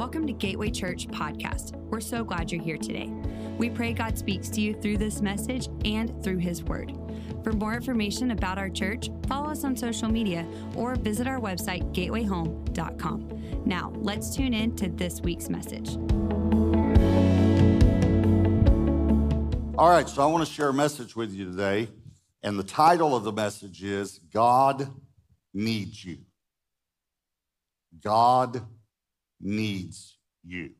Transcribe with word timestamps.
Welcome 0.00 0.26
to 0.28 0.32
Gateway 0.32 0.70
Church 0.70 1.08
Podcast. 1.08 1.76
We're 1.90 2.00
so 2.00 2.24
glad 2.24 2.50
you're 2.50 2.62
here 2.62 2.78
today. 2.78 3.12
We 3.58 3.68
pray 3.68 3.92
God 3.92 4.16
speaks 4.16 4.48
to 4.48 4.62
you 4.62 4.72
through 4.72 4.96
this 4.96 5.20
message 5.20 5.68
and 5.84 6.24
through 6.24 6.38
His 6.38 6.64
Word. 6.64 6.94
For 7.44 7.52
more 7.52 7.74
information 7.74 8.30
about 8.30 8.56
our 8.56 8.70
church, 8.70 9.10
follow 9.28 9.50
us 9.50 9.62
on 9.62 9.76
social 9.76 10.08
media 10.08 10.46
or 10.74 10.94
visit 10.94 11.26
our 11.26 11.38
website, 11.38 11.92
gatewayhome.com. 11.92 13.62
Now, 13.66 13.92
let's 13.96 14.34
tune 14.34 14.54
in 14.54 14.74
to 14.76 14.88
this 14.88 15.20
week's 15.20 15.50
message. 15.50 15.90
All 19.76 19.90
right, 19.90 20.08
so 20.08 20.22
I 20.22 20.26
want 20.32 20.46
to 20.46 20.50
share 20.50 20.70
a 20.70 20.74
message 20.74 21.14
with 21.14 21.30
you 21.30 21.44
today, 21.44 21.90
and 22.42 22.58
the 22.58 22.64
title 22.64 23.14
of 23.14 23.24
the 23.24 23.32
message 23.32 23.82
is 23.82 24.18
God 24.32 24.90
Needs 25.52 26.02
You. 26.02 26.20
God 28.02 28.62
needs 29.40 30.18
you. 30.44 30.70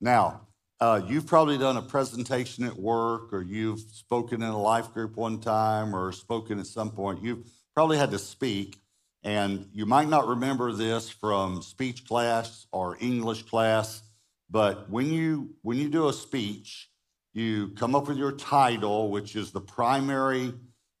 Now, 0.00 0.42
uh, 0.80 1.00
you've 1.06 1.26
probably 1.26 1.56
done 1.56 1.78
a 1.78 1.82
presentation 1.82 2.64
at 2.64 2.76
work, 2.76 3.32
or 3.32 3.42
you've 3.42 3.80
spoken 3.80 4.42
in 4.42 4.48
a 4.48 4.60
life 4.60 4.92
group 4.92 5.16
one 5.16 5.40
time, 5.40 5.96
or 5.96 6.12
spoken 6.12 6.58
at 6.58 6.66
some 6.66 6.90
point. 6.90 7.22
You've 7.22 7.50
probably 7.74 7.96
had 7.96 8.10
to 8.10 8.18
speak, 8.18 8.78
and 9.22 9.68
you 9.72 9.86
might 9.86 10.08
not 10.08 10.28
remember 10.28 10.72
this 10.72 11.08
from 11.08 11.62
speech 11.62 12.06
class 12.06 12.66
or 12.72 12.98
English 13.00 13.44
class, 13.44 14.02
but 14.50 14.90
when 14.90 15.12
you 15.12 15.54
when 15.62 15.78
you 15.78 15.88
do 15.88 16.08
a 16.08 16.12
speech, 16.12 16.90
you 17.32 17.68
come 17.76 17.94
up 17.94 18.08
with 18.08 18.18
your 18.18 18.32
title, 18.32 19.10
which 19.10 19.34
is 19.34 19.52
the 19.52 19.60
primary 19.60 20.52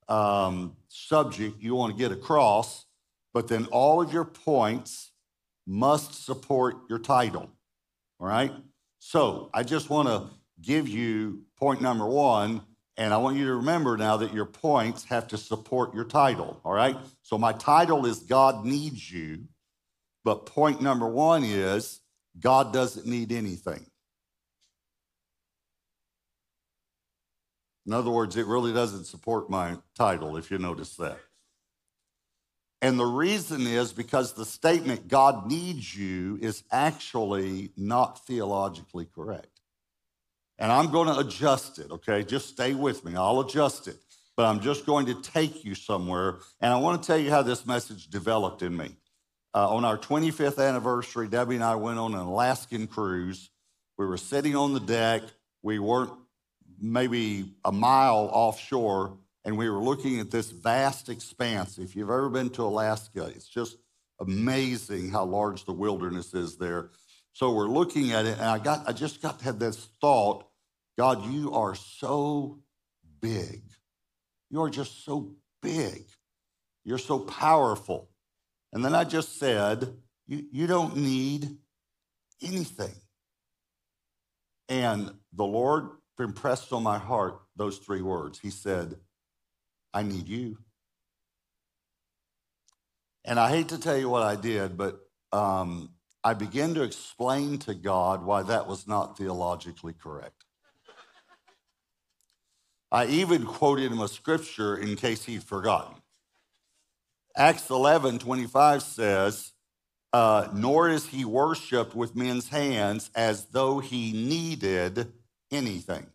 um, 0.08 0.76
subject 0.88 1.62
you 1.62 1.74
want 1.74 1.92
to 1.92 1.98
get 1.98 2.12
across, 2.12 2.86
but 3.34 3.48
then 3.48 3.66
all 3.66 4.00
of 4.00 4.12
your 4.12 4.24
points 4.24 5.12
must 5.66 6.24
support 6.24 6.76
your 6.88 6.98
title. 6.98 7.50
All 8.20 8.26
right? 8.26 8.52
So 8.98 9.50
I 9.52 9.62
just 9.62 9.90
want 9.90 10.08
to 10.08 10.28
give 10.60 10.88
you 10.88 11.42
point 11.58 11.80
number 11.80 12.06
one, 12.06 12.62
and 12.96 13.12
I 13.12 13.18
want 13.18 13.36
you 13.36 13.46
to 13.46 13.56
remember 13.56 13.96
now 13.96 14.16
that 14.18 14.32
your 14.32 14.46
points 14.46 15.04
have 15.04 15.28
to 15.28 15.38
support 15.38 15.94
your 15.94 16.04
title. 16.04 16.60
All 16.64 16.72
right? 16.72 16.96
So 17.22 17.36
my 17.36 17.52
title 17.52 18.06
is 18.06 18.20
God 18.20 18.64
Needs 18.64 19.10
You, 19.10 19.44
but 20.24 20.46
point 20.46 20.80
number 20.80 21.06
one 21.06 21.44
is 21.44 22.00
God 22.40 22.72
doesn't 22.72 23.06
need 23.06 23.32
anything. 23.32 23.86
In 27.86 27.92
other 27.92 28.10
words, 28.10 28.36
it 28.36 28.46
really 28.46 28.72
doesn't 28.72 29.04
support 29.04 29.48
my 29.48 29.76
title, 29.94 30.36
if 30.36 30.50
you 30.50 30.58
notice 30.58 30.96
that. 30.96 31.18
And 32.82 32.98
the 32.98 33.06
reason 33.06 33.66
is 33.66 33.92
because 33.92 34.34
the 34.34 34.44
statement, 34.44 35.08
God 35.08 35.46
needs 35.46 35.96
you, 35.96 36.38
is 36.40 36.62
actually 36.70 37.70
not 37.76 38.26
theologically 38.26 39.06
correct. 39.14 39.60
And 40.58 40.70
I'm 40.70 40.90
going 40.90 41.08
to 41.08 41.18
adjust 41.18 41.78
it, 41.78 41.90
okay? 41.90 42.22
Just 42.22 42.48
stay 42.48 42.74
with 42.74 43.04
me. 43.04 43.16
I'll 43.16 43.40
adjust 43.40 43.88
it. 43.88 43.96
But 44.36 44.46
I'm 44.46 44.60
just 44.60 44.84
going 44.84 45.06
to 45.06 45.20
take 45.22 45.64
you 45.64 45.74
somewhere. 45.74 46.38
And 46.60 46.72
I 46.72 46.76
want 46.76 47.02
to 47.02 47.06
tell 47.06 47.18
you 47.18 47.30
how 47.30 47.42
this 47.42 47.66
message 47.66 48.08
developed 48.08 48.62
in 48.62 48.76
me. 48.76 48.96
Uh, 49.54 49.70
on 49.70 49.86
our 49.86 49.96
25th 49.96 50.62
anniversary, 50.62 51.28
Debbie 51.28 51.54
and 51.54 51.64
I 51.64 51.76
went 51.76 51.98
on 51.98 52.12
an 52.12 52.20
Alaskan 52.20 52.86
cruise. 52.86 53.48
We 53.96 54.04
were 54.04 54.18
sitting 54.18 54.54
on 54.54 54.74
the 54.74 54.80
deck. 54.80 55.22
We 55.62 55.78
weren't 55.78 56.12
maybe 56.78 57.54
a 57.64 57.72
mile 57.72 58.28
offshore 58.30 59.16
and 59.46 59.56
we 59.56 59.70
were 59.70 59.78
looking 59.78 60.18
at 60.18 60.32
this 60.32 60.50
vast 60.50 61.08
expanse. 61.08 61.78
If 61.78 61.94
you've 61.94 62.10
ever 62.10 62.28
been 62.28 62.50
to 62.50 62.64
Alaska, 62.64 63.26
it's 63.26 63.48
just 63.48 63.76
amazing 64.20 65.10
how 65.10 65.24
large 65.24 65.64
the 65.64 65.72
wilderness 65.72 66.34
is 66.34 66.58
there. 66.58 66.90
So 67.32 67.52
we're 67.52 67.68
looking 67.68 68.12
at 68.12 68.26
it, 68.26 68.38
and 68.38 68.46
I 68.46 68.58
got 68.58 68.88
I 68.88 68.92
just 68.92 69.22
got 69.22 69.40
had 69.40 69.60
this 69.60 69.88
thought, 70.00 70.48
God, 70.98 71.32
you 71.32 71.52
are 71.52 71.76
so 71.76 72.58
big. 73.20 73.62
You 74.50 74.62
are 74.62 74.70
just 74.70 75.04
so 75.04 75.36
big. 75.62 76.06
You're 76.84 76.98
so 76.98 77.20
powerful. 77.20 78.08
And 78.72 78.84
then 78.84 78.94
I 78.94 79.04
just 79.04 79.38
said, 79.38 79.96
you, 80.26 80.44
you 80.50 80.66
don't 80.66 80.96
need 80.96 81.56
anything. 82.42 82.94
And 84.68 85.12
the 85.32 85.44
Lord 85.44 85.90
impressed 86.18 86.72
on 86.72 86.82
my 86.82 86.98
heart 86.98 87.40
those 87.54 87.78
three 87.78 88.02
words. 88.02 88.38
He 88.38 88.50
said, 88.50 88.96
I 89.96 90.02
need 90.02 90.28
you. 90.28 90.58
And 93.24 93.40
I 93.40 93.48
hate 93.48 93.70
to 93.70 93.80
tell 93.80 93.96
you 93.96 94.10
what 94.10 94.22
I 94.22 94.36
did, 94.36 94.76
but 94.76 95.00
um, 95.32 95.88
I 96.22 96.34
began 96.34 96.74
to 96.74 96.82
explain 96.82 97.56
to 97.60 97.72
God 97.72 98.22
why 98.22 98.42
that 98.42 98.66
was 98.66 98.86
not 98.86 99.16
theologically 99.16 99.94
correct. 99.94 100.44
I 102.92 103.06
even 103.06 103.46
quoted 103.46 103.90
him 103.90 104.00
a 104.00 104.08
scripture 104.08 104.76
in 104.76 104.96
case 104.96 105.24
he'd 105.24 105.42
forgotten. 105.42 105.94
Acts 107.34 107.70
11 107.70 108.18
25 108.18 108.82
says, 108.82 109.54
uh, 110.12 110.48
Nor 110.52 110.90
is 110.90 111.06
he 111.06 111.24
worshiped 111.24 111.94
with 111.94 112.14
men's 112.14 112.50
hands 112.50 113.10
as 113.14 113.46
though 113.46 113.78
he 113.78 114.12
needed 114.12 115.10
anything 115.50 116.08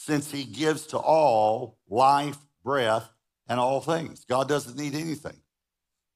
since 0.00 0.30
he 0.32 0.44
gives 0.44 0.86
to 0.86 0.96
all 0.98 1.76
life, 1.86 2.38
breath, 2.64 3.10
and 3.46 3.60
all 3.60 3.82
things. 3.82 4.24
God 4.24 4.48
doesn't 4.48 4.78
need 4.78 4.94
anything. 4.94 5.36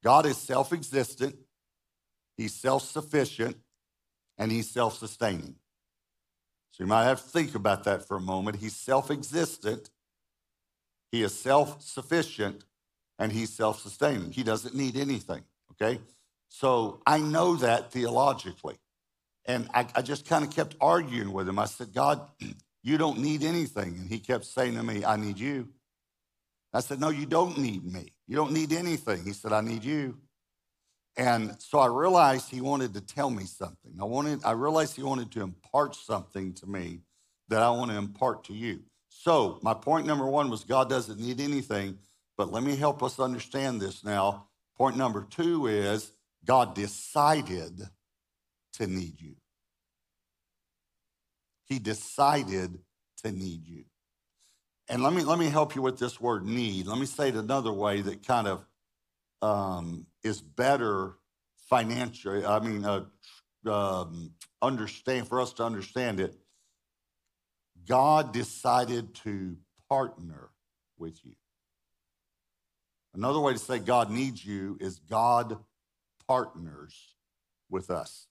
God 0.02 0.24
is 0.24 0.38
self 0.38 0.72
existent, 0.72 1.36
he's 2.38 2.54
self 2.54 2.82
sufficient, 2.82 3.58
and 4.38 4.50
he's 4.50 4.70
self 4.70 4.96
sustaining. 4.96 5.56
So 6.70 6.84
you 6.84 6.86
might 6.86 7.04
have 7.04 7.22
to 7.22 7.28
think 7.28 7.54
about 7.54 7.84
that 7.84 8.08
for 8.08 8.16
a 8.16 8.22
moment. 8.22 8.56
He's 8.56 8.74
self 8.74 9.10
existent, 9.10 9.90
he 11.12 11.22
is 11.22 11.38
self 11.38 11.82
sufficient, 11.82 12.64
and 13.18 13.32
he's 13.32 13.52
self 13.52 13.82
sustaining. 13.82 14.32
He 14.32 14.42
doesn't 14.44 14.74
need 14.74 14.96
anything, 14.96 15.42
okay? 15.72 16.00
So 16.48 17.02
I 17.06 17.18
know 17.18 17.56
that 17.56 17.92
theologically. 17.92 18.76
And 19.44 19.68
I, 19.74 19.86
I 19.94 20.00
just 20.00 20.26
kind 20.26 20.42
of 20.42 20.50
kept 20.50 20.74
arguing 20.80 21.30
with 21.34 21.46
him. 21.46 21.58
I 21.58 21.66
said, 21.66 21.92
God, 21.92 22.30
you 22.84 22.98
don't 22.98 23.18
need 23.18 23.42
anything. 23.42 23.96
And 23.96 24.08
he 24.08 24.20
kept 24.20 24.44
saying 24.44 24.74
to 24.74 24.82
me, 24.84 25.04
I 25.04 25.16
need 25.16 25.38
you. 25.38 25.68
I 26.72 26.80
said, 26.80 27.00
No, 27.00 27.08
you 27.08 27.26
don't 27.26 27.58
need 27.58 27.84
me. 27.84 28.12
You 28.28 28.36
don't 28.36 28.52
need 28.52 28.72
anything. 28.72 29.24
He 29.24 29.32
said, 29.32 29.52
I 29.52 29.62
need 29.62 29.82
you. 29.82 30.18
And 31.16 31.56
so 31.60 31.78
I 31.78 31.86
realized 31.86 32.50
he 32.50 32.60
wanted 32.60 32.92
to 32.94 33.00
tell 33.00 33.30
me 33.30 33.44
something. 33.44 33.92
I 34.00 34.04
wanted, 34.04 34.44
I 34.44 34.50
realized 34.52 34.96
he 34.96 35.02
wanted 35.02 35.30
to 35.32 35.42
impart 35.42 35.94
something 35.94 36.52
to 36.54 36.66
me 36.66 37.00
that 37.48 37.62
I 37.62 37.70
want 37.70 37.90
to 37.90 37.96
impart 37.96 38.44
to 38.44 38.52
you. 38.52 38.80
So 39.08 39.58
my 39.62 39.74
point 39.74 40.06
number 40.06 40.26
one 40.26 40.50
was 40.50 40.64
God 40.64 40.90
doesn't 40.90 41.20
need 41.20 41.40
anything, 41.40 41.98
but 42.36 42.52
let 42.52 42.64
me 42.64 42.76
help 42.76 43.02
us 43.02 43.20
understand 43.20 43.80
this 43.80 44.04
now. 44.04 44.48
Point 44.76 44.96
number 44.96 45.26
two 45.30 45.68
is 45.68 46.12
God 46.44 46.74
decided 46.74 47.80
to 48.74 48.86
need 48.88 49.20
you. 49.20 49.36
He 51.66 51.78
decided 51.78 52.78
to 53.22 53.32
need 53.32 53.66
you. 53.66 53.84
And 54.88 55.02
let 55.02 55.12
me 55.12 55.24
let 55.24 55.38
me 55.38 55.48
help 55.48 55.74
you 55.74 55.82
with 55.82 55.98
this 55.98 56.20
word 56.20 56.44
need. 56.44 56.86
Let 56.86 56.98
me 56.98 57.06
say 57.06 57.28
it 57.28 57.36
another 57.36 57.72
way 57.72 58.02
that 58.02 58.26
kind 58.26 58.46
of 58.46 58.66
um, 59.40 60.06
is 60.22 60.40
better 60.40 61.14
financially. 61.68 62.44
I 62.44 62.58
mean, 62.60 62.84
uh, 62.84 63.04
um, 63.66 64.32
understand 64.60 65.28
for 65.28 65.40
us 65.40 65.52
to 65.54 65.64
understand 65.64 66.20
it. 66.20 66.36
God 67.86 68.32
decided 68.32 69.14
to 69.16 69.56
partner 69.88 70.50
with 70.98 71.24
you. 71.24 71.34
Another 73.14 73.40
way 73.40 73.52
to 73.52 73.58
say 73.58 73.78
God 73.78 74.10
needs 74.10 74.44
you 74.44 74.76
is 74.80 74.98
God 74.98 75.58
partners 76.26 77.14
with 77.70 77.90
us. 77.90 78.26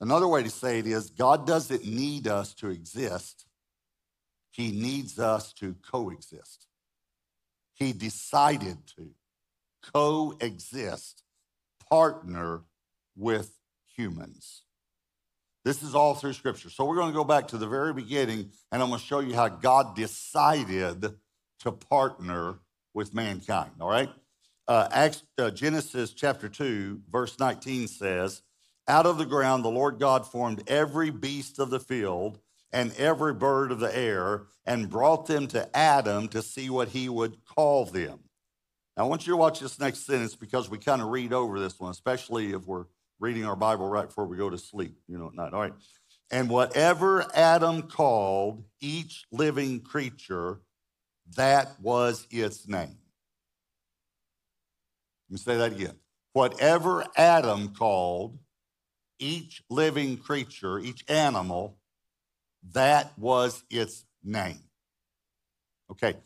Another 0.00 0.28
way 0.28 0.42
to 0.42 0.50
say 0.50 0.78
it 0.78 0.86
is 0.86 1.10
God 1.10 1.46
doesn't 1.46 1.84
need 1.84 2.26
us 2.26 2.54
to 2.54 2.70
exist, 2.70 3.46
He 4.50 4.70
needs 4.70 5.18
us 5.18 5.52
to 5.54 5.74
coexist. 5.90 6.66
He 7.74 7.92
decided 7.92 8.78
to 8.96 9.10
coexist, 9.92 11.22
partner 11.88 12.62
with 13.16 13.52
humans. 13.96 14.62
This 15.64 15.82
is 15.82 15.94
all 15.94 16.14
through 16.14 16.32
Scripture. 16.32 16.70
So 16.70 16.84
we're 16.84 16.96
going 16.96 17.10
to 17.10 17.16
go 17.16 17.24
back 17.24 17.48
to 17.48 17.58
the 17.58 17.66
very 17.66 17.92
beginning, 17.92 18.50
and 18.72 18.82
I'm 18.82 18.88
going 18.88 19.00
to 19.00 19.06
show 19.06 19.20
you 19.20 19.34
how 19.34 19.48
God 19.48 19.94
decided 19.94 21.14
to 21.60 21.72
partner 21.72 22.58
with 22.94 23.14
mankind. 23.14 23.72
All 23.80 23.90
right? 23.90 24.08
Uh, 24.66 24.88
Acts, 24.90 25.22
uh, 25.38 25.50
Genesis 25.50 26.12
chapter 26.12 26.48
2, 26.48 27.02
verse 27.10 27.38
19 27.38 27.88
says, 27.88 28.42
out 28.88 29.06
of 29.06 29.18
the 29.18 29.26
ground, 29.26 29.64
the 29.64 29.68
Lord 29.68 29.98
God 29.98 30.26
formed 30.26 30.62
every 30.66 31.10
beast 31.10 31.58
of 31.58 31.70
the 31.70 31.80
field 31.80 32.38
and 32.72 32.92
every 32.96 33.34
bird 33.34 33.70
of 33.70 33.80
the 33.80 33.96
air 33.96 34.46
and 34.66 34.90
brought 34.90 35.26
them 35.26 35.46
to 35.48 35.76
Adam 35.76 36.28
to 36.28 36.42
see 36.42 36.70
what 36.70 36.88
he 36.88 37.08
would 37.08 37.36
call 37.44 37.84
them. 37.84 38.20
Now, 38.96 39.04
I 39.04 39.06
want 39.06 39.26
you 39.26 39.32
to 39.34 39.36
watch 39.36 39.60
this 39.60 39.78
next 39.78 40.06
sentence 40.06 40.34
because 40.34 40.68
we 40.68 40.78
kind 40.78 41.00
of 41.00 41.08
read 41.08 41.32
over 41.32 41.60
this 41.60 41.78
one, 41.78 41.90
especially 41.90 42.52
if 42.52 42.66
we're 42.66 42.86
reading 43.20 43.44
our 43.44 43.56
Bible 43.56 43.88
right 43.88 44.06
before 44.06 44.26
we 44.26 44.36
go 44.36 44.50
to 44.50 44.58
sleep, 44.58 44.96
you 45.06 45.18
know, 45.18 45.28
at 45.28 45.34
night. 45.34 45.52
All 45.52 45.60
right. 45.60 45.72
And 46.30 46.50
whatever 46.50 47.24
Adam 47.34 47.82
called 47.82 48.64
each 48.80 49.24
living 49.32 49.80
creature, 49.80 50.60
that 51.36 51.80
was 51.80 52.26
its 52.30 52.68
name. 52.68 52.98
Let 55.28 55.30
me 55.30 55.36
say 55.38 55.56
that 55.56 55.72
again. 55.72 55.96
Whatever 56.32 57.04
Adam 57.16 57.74
called 57.74 58.38
each 59.18 59.62
living 59.70 60.16
creature, 60.16 60.78
each 60.78 61.04
animal, 61.08 61.78
that 62.72 63.12
was 63.18 63.62
its 63.70 64.04
name. 64.22 64.62
Okay, 65.90 66.16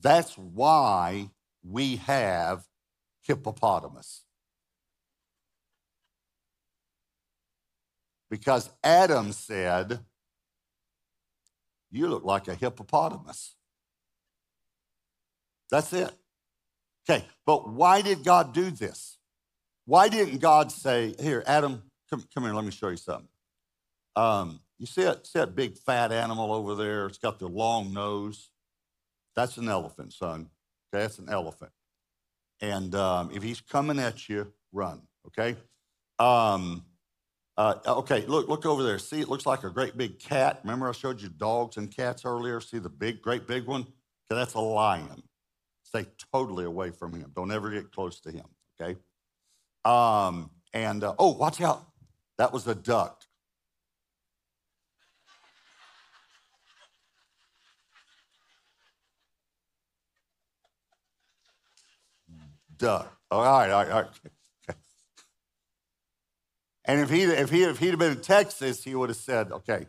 that's 0.00 0.36
why 0.36 1.30
we 1.62 1.96
have 1.96 2.64
hippopotamus. 3.22 4.22
Because 8.30 8.70
Adam 8.84 9.32
said, 9.32 10.00
You 11.90 12.08
look 12.08 12.24
like 12.24 12.48
a 12.48 12.54
hippopotamus. 12.54 13.54
That's 15.70 15.92
it. 15.92 16.12
Okay, 17.08 17.24
but 17.46 17.68
why 17.68 18.02
did 18.02 18.24
God 18.24 18.52
do 18.52 18.70
this? 18.70 19.18
Why 19.86 20.08
didn't 20.08 20.38
God 20.38 20.70
say, 20.70 21.14
Here, 21.18 21.42
Adam, 21.46 21.87
come, 22.10 22.24
come 22.34 22.44
here, 22.44 22.54
let 22.54 22.64
me 22.64 22.70
show 22.70 22.88
you 22.88 22.96
something. 22.96 23.28
Um, 24.16 24.60
you 24.78 24.86
see 24.86 25.04
that, 25.04 25.26
see 25.26 25.38
that 25.38 25.54
big 25.54 25.76
fat 25.76 26.12
animal 26.12 26.52
over 26.52 26.74
there? 26.74 27.06
It's 27.06 27.18
got 27.18 27.38
the 27.38 27.48
long 27.48 27.92
nose. 27.92 28.50
That's 29.36 29.56
an 29.56 29.68
elephant, 29.68 30.12
son. 30.12 30.48
Okay, 30.92 31.02
that's 31.02 31.18
an 31.18 31.28
elephant. 31.28 31.72
And 32.60 32.94
um, 32.94 33.30
if 33.32 33.42
he's 33.42 33.60
coming 33.60 33.98
at 33.98 34.28
you, 34.28 34.52
run. 34.72 35.02
Okay. 35.26 35.56
Um, 36.18 36.84
uh, 37.56 37.74
okay, 37.86 38.24
look, 38.26 38.48
look 38.48 38.66
over 38.66 38.82
there. 38.82 38.98
See, 38.98 39.20
it 39.20 39.28
looks 39.28 39.46
like 39.46 39.64
a 39.64 39.70
great 39.70 39.96
big 39.96 40.18
cat. 40.18 40.60
Remember, 40.62 40.88
I 40.88 40.92
showed 40.92 41.20
you 41.20 41.28
dogs 41.28 41.76
and 41.76 41.90
cats 41.90 42.24
earlier. 42.24 42.60
See 42.60 42.78
the 42.78 42.88
big, 42.88 43.20
great 43.20 43.46
big 43.46 43.66
one? 43.66 43.82
Okay, 43.82 44.38
that's 44.38 44.54
a 44.54 44.60
lion. 44.60 45.22
Stay 45.82 46.06
totally 46.32 46.64
away 46.64 46.90
from 46.90 47.14
him. 47.14 47.32
Don't 47.34 47.50
ever 47.50 47.70
get 47.70 47.92
close 47.92 48.20
to 48.20 48.30
him. 48.30 48.44
Okay. 48.80 48.98
Um, 49.84 50.50
and 50.72 51.02
uh, 51.02 51.14
oh, 51.18 51.32
watch 51.32 51.60
out. 51.60 51.86
That 52.38 52.52
was 52.52 52.66
a 52.68 52.74
duck. 52.74 53.22
duck. 62.78 63.12
All 63.30 63.42
right, 63.42 63.70
all 63.70 63.82
right, 63.84 63.90
all 63.92 64.02
right. 64.02 64.10
And 66.84 67.00
if 67.00 67.10
he 67.10 67.22
if 67.22 67.50
he 67.50 67.64
if 67.64 67.78
he'd 67.78 67.90
have 67.90 67.98
been 67.98 68.12
in 68.12 68.20
Texas, 68.22 68.82
he 68.82 68.94
would 68.94 69.10
have 69.10 69.16
said, 69.18 69.52
"Okay, 69.52 69.86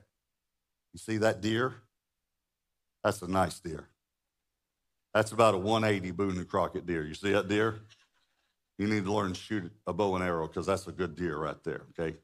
you 0.94 1.00
see 1.00 1.18
that 1.20 1.42
deer? 1.42 1.76
That's 3.04 3.22
a 3.22 3.28
nice 3.28 3.60
deer. 3.60 3.88
That's 5.14 5.32
about 5.32 5.56
a 5.56 5.58
180 5.58 6.12
Boone 6.12 6.38
and 6.38 6.48
Crockett 6.48 6.86
deer. 6.86 7.04
You 7.06 7.14
see 7.16 7.32
that 7.32 7.48
deer? 7.48 7.80
You 8.78 8.88
need 8.88 9.06
to 9.06 9.14
learn 9.14 9.34
to 9.34 9.40
shoot 9.40 9.72
a 9.88 9.94
bow 9.94 10.16
and 10.16 10.24
arrow 10.24 10.48
because 10.48 10.66
that's 10.68 10.88
a 10.88 10.92
good 10.92 11.16
deer 11.16 11.38
right 11.38 11.64
there. 11.64 11.84
Okay, 12.00 12.18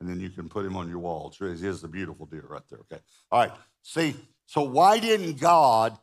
and 0.00 0.08
then 0.08 0.20
you 0.20 0.30
can 0.30 0.48
put 0.48 0.66
him 0.66 0.76
on 0.76 0.88
your 0.88 0.98
wall. 0.98 1.32
He 1.38 1.46
is 1.46 1.84
a 1.84 1.88
beautiful 1.88 2.26
deer 2.26 2.44
right 2.48 2.62
there. 2.68 2.80
Okay, 2.80 3.00
all 3.30 3.40
right. 3.40 3.52
See, 3.82 4.14
so 4.46 4.62
why 4.62 4.98
didn't 4.98 5.40
God 5.40 5.98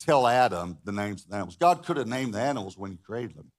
tell 0.00 0.26
Adam 0.26 0.78
the 0.84 0.92
names 0.92 1.24
of 1.24 1.30
the 1.30 1.36
animals. 1.36 1.56
God 1.56 1.84
could 1.84 1.98
have 1.98 2.08
named 2.08 2.34
the 2.34 2.40
animals 2.40 2.76
when 2.76 2.90
he 2.90 2.96
created 2.96 3.36
them. 3.36 3.52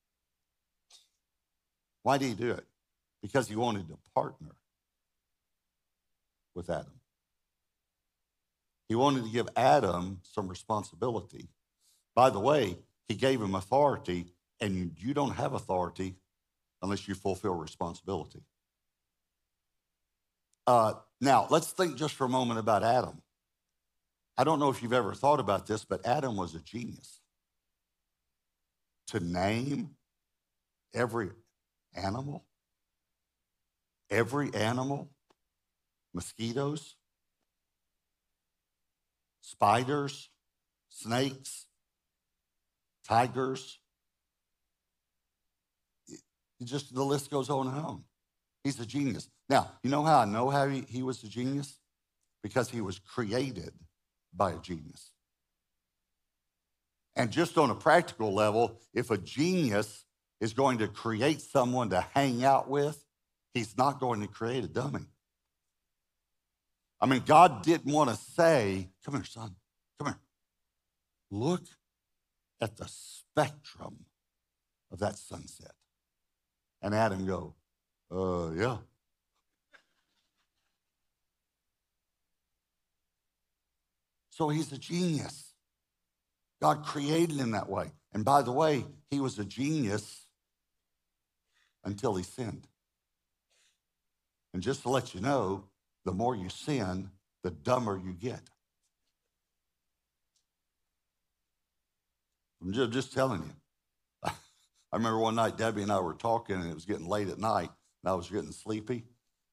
Why 2.04 2.18
did 2.18 2.30
he 2.30 2.34
do 2.34 2.52
it? 2.52 2.66
Because 3.22 3.48
he 3.48 3.56
wanted 3.56 3.88
to 3.88 3.98
partner 4.16 4.56
with 6.56 6.70
Adam. 6.70 7.00
He 8.90 8.96
wanted 8.96 9.24
to 9.24 9.30
give 9.30 9.48
Adam 9.56 10.20
some 10.24 10.48
responsibility. 10.48 11.48
By 12.16 12.32
the 12.32 12.40
way, 12.40 12.78
he 13.08 13.16
gave 13.16 13.40
him 13.40 13.56
authority, 13.56 14.34
and 14.60 14.92
you 14.98 15.14
don't 15.14 15.36
have 15.36 15.54
authority 15.54 16.16
unless 16.82 17.08
you 17.08 17.14
fulfill 17.14 17.54
responsibility. 17.54 18.42
Uh, 20.68 20.94
now, 21.20 21.48
let's 21.50 21.72
think 21.72 21.98
just 21.98 22.16
for 22.16 22.26
a 22.26 22.30
moment 22.30 22.60
about 22.60 22.84
Adam. 22.84 23.22
I 24.38 24.44
don't 24.44 24.60
know 24.60 24.70
if 24.70 24.82
you've 24.82 24.94
ever 24.94 25.14
thought 25.14 25.40
about 25.40 25.68
this, 25.68 25.86
but 25.86 26.06
Adam 26.06 26.36
was 26.36 26.56
a 26.56 26.60
genius. 26.60 27.20
To 29.08 29.20
name 29.20 29.92
every 30.94 31.30
animal, 31.94 32.46
every 34.10 34.54
animal, 34.54 35.10
mosquitoes, 36.14 36.96
spiders, 39.42 40.30
snakes, 40.90 41.66
tigers. 43.08 43.80
It 46.08 46.66
just 46.66 46.94
the 46.94 47.04
list 47.04 47.30
goes 47.30 47.50
on 47.50 47.68
and 47.68 47.78
on. 47.78 48.04
He's 48.64 48.80
a 48.80 48.86
genius. 48.86 49.30
Now, 49.52 49.70
you 49.84 49.90
know 49.90 50.06
how 50.06 50.20
I 50.20 50.26
know 50.26 50.50
how 50.50 50.66
he, 50.70 50.86
he 50.88 51.04
was 51.04 51.22
a 51.26 51.28
genius? 51.28 51.78
Because 52.42 52.70
he 52.70 52.80
was 52.80 53.00
created 53.00 53.74
by 54.34 54.54
a 54.54 54.58
genius. 54.58 55.12
And 57.18 57.30
just 57.30 57.58
on 57.58 57.70
a 57.70 57.76
practical 57.76 58.34
level, 58.34 58.80
if 58.94 59.12
a 59.12 59.18
genius 59.18 60.06
is 60.40 60.54
going 60.54 60.78
to 60.78 60.88
create 60.88 61.42
someone 61.42 61.90
to 61.90 62.00
hang 62.00 62.46
out 62.46 62.70
with, 62.70 63.04
he's 63.54 63.78
not 63.78 64.00
going 64.00 64.22
to 64.22 64.28
create 64.30 64.64
a 64.64 64.70
dummy. 64.70 65.06
I 67.02 67.06
mean, 67.08 67.24
God 67.26 67.62
didn't 67.62 67.92
want 67.92 68.10
to 68.10 68.16
say, 68.16 68.88
Come 69.04 69.16
here, 69.16 69.26
son, 69.26 69.54
come 70.00 70.14
here. 70.14 70.20
Look 71.30 71.64
at 72.62 72.78
the 72.78 72.88
spectrum 72.88 74.06
of 74.94 75.00
that 75.00 75.18
sunset. 75.18 75.74
And 76.82 76.96
Adam 76.96 77.26
go, 77.26 77.56
uh, 78.10 78.52
yeah. 78.52 78.78
So 84.32 84.50
he's 84.50 84.72
a 84.72 84.78
genius. 84.78 85.54
God 86.62 86.86
created 86.86 87.38
him 87.38 87.52
that 87.52 87.70
way. 87.70 87.92
And 88.14 88.26
by 88.26 88.42
the 88.42 88.52
way, 88.52 88.86
he 89.10 89.20
was 89.20 89.38
a 89.40 89.46
genius 89.46 90.26
until 91.84 92.16
he 92.16 92.24
sinned. 92.24 92.68
And 94.54 94.64
just 94.64 94.84
to 94.84 94.90
let 94.90 95.14
you 95.14 95.22
know, 95.22 95.66
the 96.06 96.12
more 96.12 96.36
you 96.36 96.50
sin, 96.50 97.12
the 97.44 97.52
dumber 97.52 98.00
you 98.04 98.14
get. 98.14 98.42
I'm 102.62 102.72
just 102.74 103.14
telling 103.14 103.42
you. 103.42 103.52
I 104.24 104.98
remember 104.98 105.20
one 105.20 105.36
night 105.36 105.58
Debbie 105.58 105.82
and 105.82 105.92
I 105.92 106.00
were 106.00 106.14
talking, 106.14 106.58
and 106.58 106.70
it 106.70 106.76
was 106.76 106.86
getting 106.86 107.08
late 107.08 107.30
at 107.30 107.40
night, 107.40 107.70
and 108.04 108.12
I 108.12 108.14
was 108.14 108.30
getting 108.30 108.52
sleepy. 108.52 109.06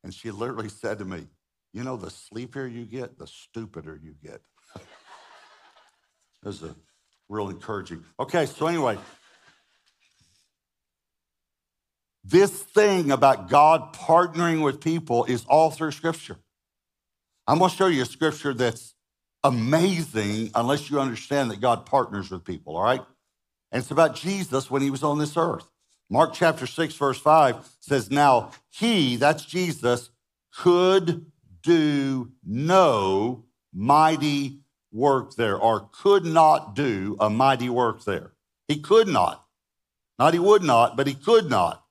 And 0.04 0.12
she 0.12 0.30
literally 0.30 0.68
said 0.68 0.98
to 0.98 1.04
me, 1.04 1.26
You 1.72 1.84
know, 1.84 1.96
the 1.96 2.10
sleepier 2.10 2.66
you 2.66 2.84
get, 2.84 3.18
the 3.18 3.26
stupider 3.26 3.98
you 4.02 4.14
get. 4.22 4.42
This 6.42 6.62
is 6.62 6.70
a 6.70 6.74
real 7.28 7.48
encouraging. 7.48 8.04
Okay, 8.18 8.46
so 8.46 8.66
anyway, 8.66 8.98
this 12.24 12.50
thing 12.50 13.10
about 13.10 13.48
God 13.48 13.94
partnering 13.94 14.62
with 14.62 14.80
people 14.80 15.24
is 15.24 15.44
all 15.46 15.70
through 15.70 15.92
Scripture. 15.92 16.36
I'm 17.48 17.58
going 17.58 17.70
to 17.70 17.76
show 17.76 17.86
you 17.86 18.02
a 18.02 18.06
scripture 18.06 18.52
that's 18.52 18.94
amazing 19.42 20.50
unless 20.54 20.90
you 20.90 21.00
understand 21.00 21.50
that 21.50 21.62
God 21.62 21.86
partners 21.86 22.30
with 22.30 22.44
people, 22.44 22.76
all 22.76 22.82
right? 22.82 23.00
And 23.72 23.80
it's 23.80 23.90
about 23.90 24.14
Jesus 24.14 24.70
when 24.70 24.82
he 24.82 24.90
was 24.90 25.02
on 25.02 25.18
this 25.18 25.34
earth. 25.34 25.66
Mark 26.10 26.34
chapter 26.34 26.66
6, 26.66 26.94
verse 26.94 27.18
5 27.18 27.66
says, 27.80 28.10
Now 28.10 28.50
he, 28.70 29.16
that's 29.16 29.46
Jesus, 29.46 30.10
could 30.54 31.24
do 31.62 32.32
no 32.44 33.44
mighty 33.72 34.60
work 34.92 35.34
there 35.34 35.56
or 35.56 35.88
could 35.92 36.24
not 36.24 36.74
do 36.74 37.16
a 37.20 37.28
mighty 37.28 37.68
work 37.68 38.04
there. 38.04 38.32
He 38.66 38.80
could 38.80 39.08
not. 39.08 39.44
Not 40.18 40.34
he 40.34 40.40
would 40.40 40.62
not, 40.62 40.96
but 40.96 41.06
he 41.06 41.14
could 41.14 41.48
not, 41.48 41.84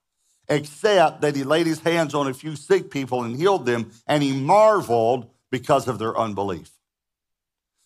except 0.50 1.22
that 1.22 1.36
he 1.36 1.44
laid 1.44 1.66
his 1.66 1.80
hands 1.80 2.14
on 2.14 2.28
a 2.28 2.34
few 2.34 2.56
sick 2.56 2.92
people 2.92 3.24
and 3.24 3.38
healed 3.38 3.66
them, 3.66 3.92
and 4.06 4.22
he 4.22 4.34
marveled 4.34 5.30
because 5.50 5.88
of 5.88 5.98
their 5.98 6.18
unbelief. 6.18 6.72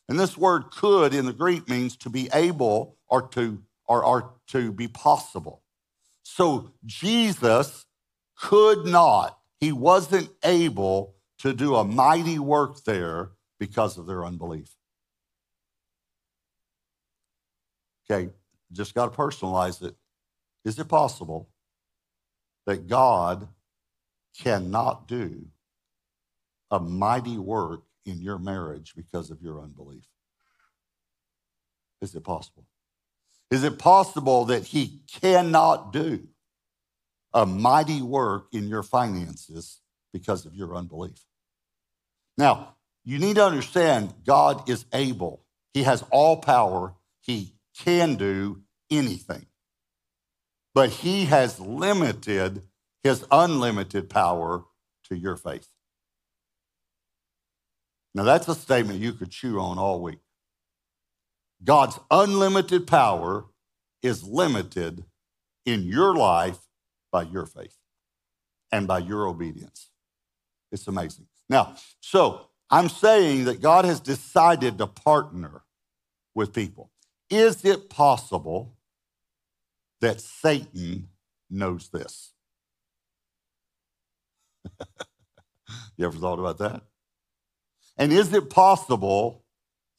And 0.09 0.19
this 0.19 0.37
word 0.37 0.71
could 0.71 1.13
in 1.13 1.25
the 1.25 1.33
Greek 1.33 1.69
means 1.69 1.95
to 1.97 2.09
be 2.09 2.27
able 2.33 2.97
or 3.07 3.27
to, 3.29 3.61
or, 3.85 4.03
or 4.03 4.33
to 4.47 4.71
be 4.71 4.87
possible. 4.87 5.61
So 6.23 6.71
Jesus 6.85 7.85
could 8.35 8.85
not, 8.85 9.37
he 9.59 9.71
wasn't 9.71 10.29
able 10.43 11.15
to 11.39 11.53
do 11.53 11.75
a 11.75 11.83
mighty 11.83 12.39
work 12.39 12.83
there 12.83 13.31
because 13.59 13.97
of 13.97 14.07
their 14.07 14.25
unbelief. 14.25 14.75
Okay, 18.11 18.29
just 18.71 18.93
got 18.93 19.11
to 19.11 19.17
personalize 19.17 19.81
it. 19.81 19.95
Is 20.65 20.77
it 20.79 20.87
possible 20.87 21.49
that 22.65 22.87
God 22.87 23.47
cannot 24.37 25.07
do 25.07 25.45
a 26.69 26.79
mighty 26.79 27.37
work 27.37 27.83
in 28.05 28.19
your 28.21 28.37
marriage 28.37 28.93
because 28.95 29.31
of 29.31 29.41
your 29.41 29.61
unbelief? 29.61 30.07
Is 32.01 32.15
it 32.15 32.23
possible? 32.23 32.65
Is 33.49 33.63
it 33.63 33.79
possible 33.79 34.45
that 34.45 34.63
he 34.63 35.01
cannot 35.11 35.93
do 35.93 36.27
a 37.33 37.45
mighty 37.45 38.01
work 38.01 38.47
in 38.51 38.67
your 38.67 38.83
finances 38.83 39.79
because 40.13 40.45
of 40.45 40.55
your 40.55 40.75
unbelief? 40.75 41.25
Now, 42.37 42.75
you 43.03 43.19
need 43.19 43.35
to 43.35 43.45
understand 43.45 44.13
God 44.25 44.69
is 44.69 44.85
able, 44.93 45.43
He 45.73 45.83
has 45.83 46.03
all 46.11 46.37
power, 46.37 46.93
He 47.21 47.55
can 47.77 48.15
do 48.15 48.61
anything. 48.89 49.45
But 50.73 50.89
He 50.89 51.25
has 51.25 51.59
limited 51.59 52.63
His 53.03 53.25
unlimited 53.31 54.09
power 54.09 54.65
to 55.05 55.15
your 55.15 55.35
faith. 55.35 55.67
Now, 58.13 58.23
that's 58.23 58.47
a 58.47 58.55
statement 58.55 58.99
you 58.99 59.13
could 59.13 59.31
chew 59.31 59.59
on 59.59 59.77
all 59.77 60.01
week. 60.01 60.19
God's 61.63 61.99
unlimited 62.09 62.87
power 62.87 63.45
is 64.01 64.23
limited 64.23 65.05
in 65.65 65.83
your 65.83 66.15
life 66.15 66.57
by 67.11 67.23
your 67.23 67.45
faith 67.45 67.77
and 68.71 68.87
by 68.87 68.99
your 68.99 69.27
obedience. 69.27 69.89
It's 70.71 70.87
amazing. 70.87 71.27
Now, 71.49 71.75
so 71.99 72.47
I'm 72.69 72.89
saying 72.89 73.45
that 73.45 73.61
God 73.61 73.85
has 73.85 73.99
decided 73.99 74.77
to 74.77 74.87
partner 74.87 75.63
with 76.33 76.53
people. 76.53 76.89
Is 77.31 77.63
it 77.63 77.89
possible 77.89 78.75
that 80.01 80.19
Satan 80.19 81.07
knows 81.49 81.87
this? 81.89 82.33
you 85.95 86.05
ever 86.05 86.17
thought 86.17 86.39
about 86.39 86.57
that? 86.57 86.81
And 87.97 88.11
is 88.11 88.33
it 88.33 88.49
possible 88.49 89.45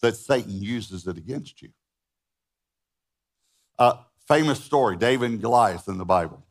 that 0.03 0.17
Satan 0.17 0.63
uses 0.63 1.07
it 1.07 1.17
against 1.17 1.63
you? 1.63 1.71
Uh, 3.79 3.95
famous 4.29 4.63
story 4.63 4.97
David 4.97 5.31
and 5.31 5.41
Goliath 5.41 5.89
in 5.89 5.97
the 5.97 6.05
Bible. 6.05 6.45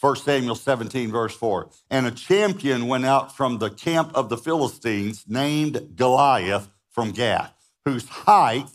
1 0.00 0.16
Samuel 0.16 0.54
17, 0.54 1.10
verse 1.10 1.34
4. 1.34 1.70
And 1.90 2.06
a 2.06 2.10
champion 2.12 2.86
went 2.86 3.06
out 3.06 3.36
from 3.36 3.58
the 3.58 3.70
camp 3.70 4.12
of 4.14 4.28
the 4.28 4.36
Philistines 4.36 5.24
named 5.26 5.96
Goliath 5.96 6.68
from 6.90 7.10
Gath, 7.10 7.54
whose 7.84 8.08
height 8.08 8.68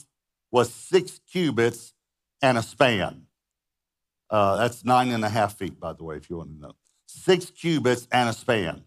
was 0.52 0.72
six 0.74 1.20
cubits 1.32 1.94
and 2.42 2.58
a 2.58 2.62
span. 2.62 3.24
Uh, 4.30 4.58
that's 4.58 4.86
nine 4.86 5.12
and 5.12 5.26
a 5.26 5.30
half 5.30 5.58
feet, 5.58 5.80
by 5.80 5.94
the 5.94 6.04
way, 6.04 6.18
if 6.18 6.30
you 6.30 6.38
want 6.38 6.50
to 6.50 6.62
know. 6.62 6.74
Six 7.06 7.50
cubits 7.50 8.08
and 8.12 8.30
a 8.30 8.34
span. 8.34 8.84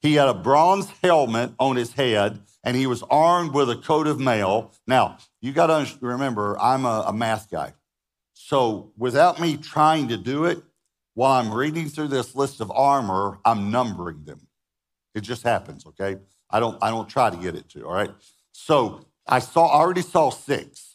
He 0.00 0.14
had 0.14 0.28
a 0.28 0.34
bronze 0.34 0.90
helmet 1.02 1.52
on 1.58 1.76
his 1.76 1.92
head, 1.92 2.40
and 2.64 2.76
he 2.76 2.86
was 2.86 3.02
armed 3.10 3.52
with 3.52 3.70
a 3.70 3.76
coat 3.76 4.06
of 4.06 4.20
mail. 4.20 4.72
Now, 4.86 5.18
you 5.40 5.52
got 5.52 5.66
to 5.66 5.96
remember, 6.00 6.56
I'm 6.58 6.84
a, 6.84 7.04
a 7.08 7.12
math 7.12 7.50
guy. 7.50 7.74
So 8.34 8.92
without 8.96 9.40
me 9.40 9.56
trying 9.56 10.08
to 10.08 10.16
do 10.16 10.44
it, 10.44 10.62
while 11.14 11.32
I'm 11.32 11.52
reading 11.52 11.88
through 11.88 12.08
this 12.08 12.36
list 12.36 12.60
of 12.60 12.70
armor, 12.70 13.38
I'm 13.44 13.72
numbering 13.72 14.24
them. 14.24 14.46
It 15.14 15.22
just 15.22 15.42
happens, 15.42 15.84
okay? 15.86 16.16
I 16.48 16.60
don't, 16.60 16.78
I 16.80 16.90
don't 16.90 17.08
try 17.08 17.30
to 17.30 17.36
get 17.36 17.56
it 17.56 17.68
to, 17.70 17.84
all 17.84 17.92
right? 17.92 18.10
So 18.52 19.00
I 19.26 19.40
saw, 19.40 19.66
I 19.66 19.80
already 19.80 20.02
saw 20.02 20.30
six. 20.30 20.87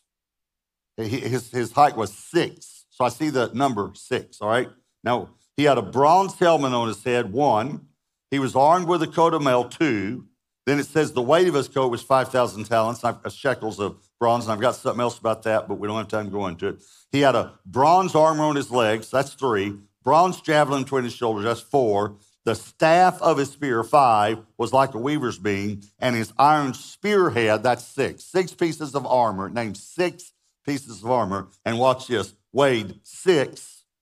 His, 0.97 1.51
his 1.51 1.71
height 1.71 1.95
was 1.95 2.13
six. 2.13 2.85
So 2.89 3.05
I 3.05 3.09
see 3.09 3.29
the 3.29 3.49
number 3.53 3.91
six, 3.95 4.41
all 4.41 4.49
right? 4.49 4.69
Now, 5.03 5.29
he 5.57 5.63
had 5.63 5.77
a 5.77 5.81
bronze 5.81 6.37
helmet 6.37 6.73
on 6.73 6.87
his 6.87 7.03
head, 7.03 7.31
one. 7.31 7.87
He 8.31 8.39
was 8.39 8.55
armed 8.55 8.87
with 8.87 9.01
a 9.03 9.07
coat 9.07 9.33
of 9.33 9.41
mail, 9.41 9.65
two. 9.65 10.27
Then 10.65 10.79
it 10.79 10.85
says 10.85 11.11
the 11.11 11.21
weight 11.21 11.47
of 11.47 11.53
his 11.55 11.67
coat 11.67 11.89
was 11.89 12.01
5,000 12.01 12.63
talents, 12.63 13.03
shekels 13.35 13.79
of 13.79 13.97
bronze. 14.19 14.45
And 14.45 14.53
I've 14.53 14.61
got 14.61 14.75
something 14.75 15.01
else 15.01 15.19
about 15.19 15.43
that, 15.43 15.67
but 15.67 15.75
we 15.75 15.87
don't 15.87 15.97
have 15.97 16.07
time 16.07 16.25
to 16.25 16.31
go 16.31 16.47
into 16.47 16.67
it. 16.67 16.83
He 17.11 17.21
had 17.21 17.35
a 17.35 17.53
bronze 17.65 18.15
armor 18.15 18.43
on 18.43 18.55
his 18.55 18.71
legs, 18.71 19.11
that's 19.11 19.33
three. 19.33 19.75
Bronze 20.03 20.41
javelin 20.41 20.83
between 20.83 21.03
his 21.03 21.13
shoulders, 21.13 21.45
that's 21.45 21.61
four. 21.61 22.17
The 22.45 22.55
staff 22.55 23.21
of 23.21 23.37
his 23.37 23.51
spear, 23.51 23.83
five, 23.83 24.39
was 24.57 24.73
like 24.73 24.93
a 24.95 24.97
weaver's 24.97 25.37
beam, 25.37 25.81
and 25.99 26.15
his 26.15 26.33
iron 26.37 26.73
spearhead, 26.73 27.63
that's 27.63 27.85
six. 27.85 28.25
Six 28.25 28.53
pieces 28.53 28.95
of 28.95 29.05
armor, 29.05 29.49
named 29.49 29.77
six 29.77 30.32
pieces 30.65 31.03
of 31.03 31.11
armor, 31.11 31.47
and 31.65 31.79
watch 31.79 32.07
this, 32.07 32.33
weighed 32.51 32.99
600 33.03 33.95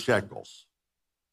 shekels. 0.00 0.66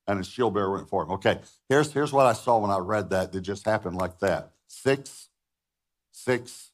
And 0.08 0.18
his 0.20 0.28
shield 0.28 0.54
bearer 0.56 0.72
went 0.74 0.90
for 0.90 1.04
him. 1.04 1.12
Okay, 1.12 1.40
here's, 1.70 1.94
here's 1.94 2.14
what 2.14 2.26
I 2.26 2.34
saw 2.34 2.60
when 2.60 2.72
I 2.72 2.80
read 2.80 3.12
that. 3.12 3.36
It 3.36 3.42
just 3.42 3.66
happened 3.66 3.98
like 3.98 4.20
that. 4.20 4.52
Six, 4.68 5.30
six, 6.12 6.72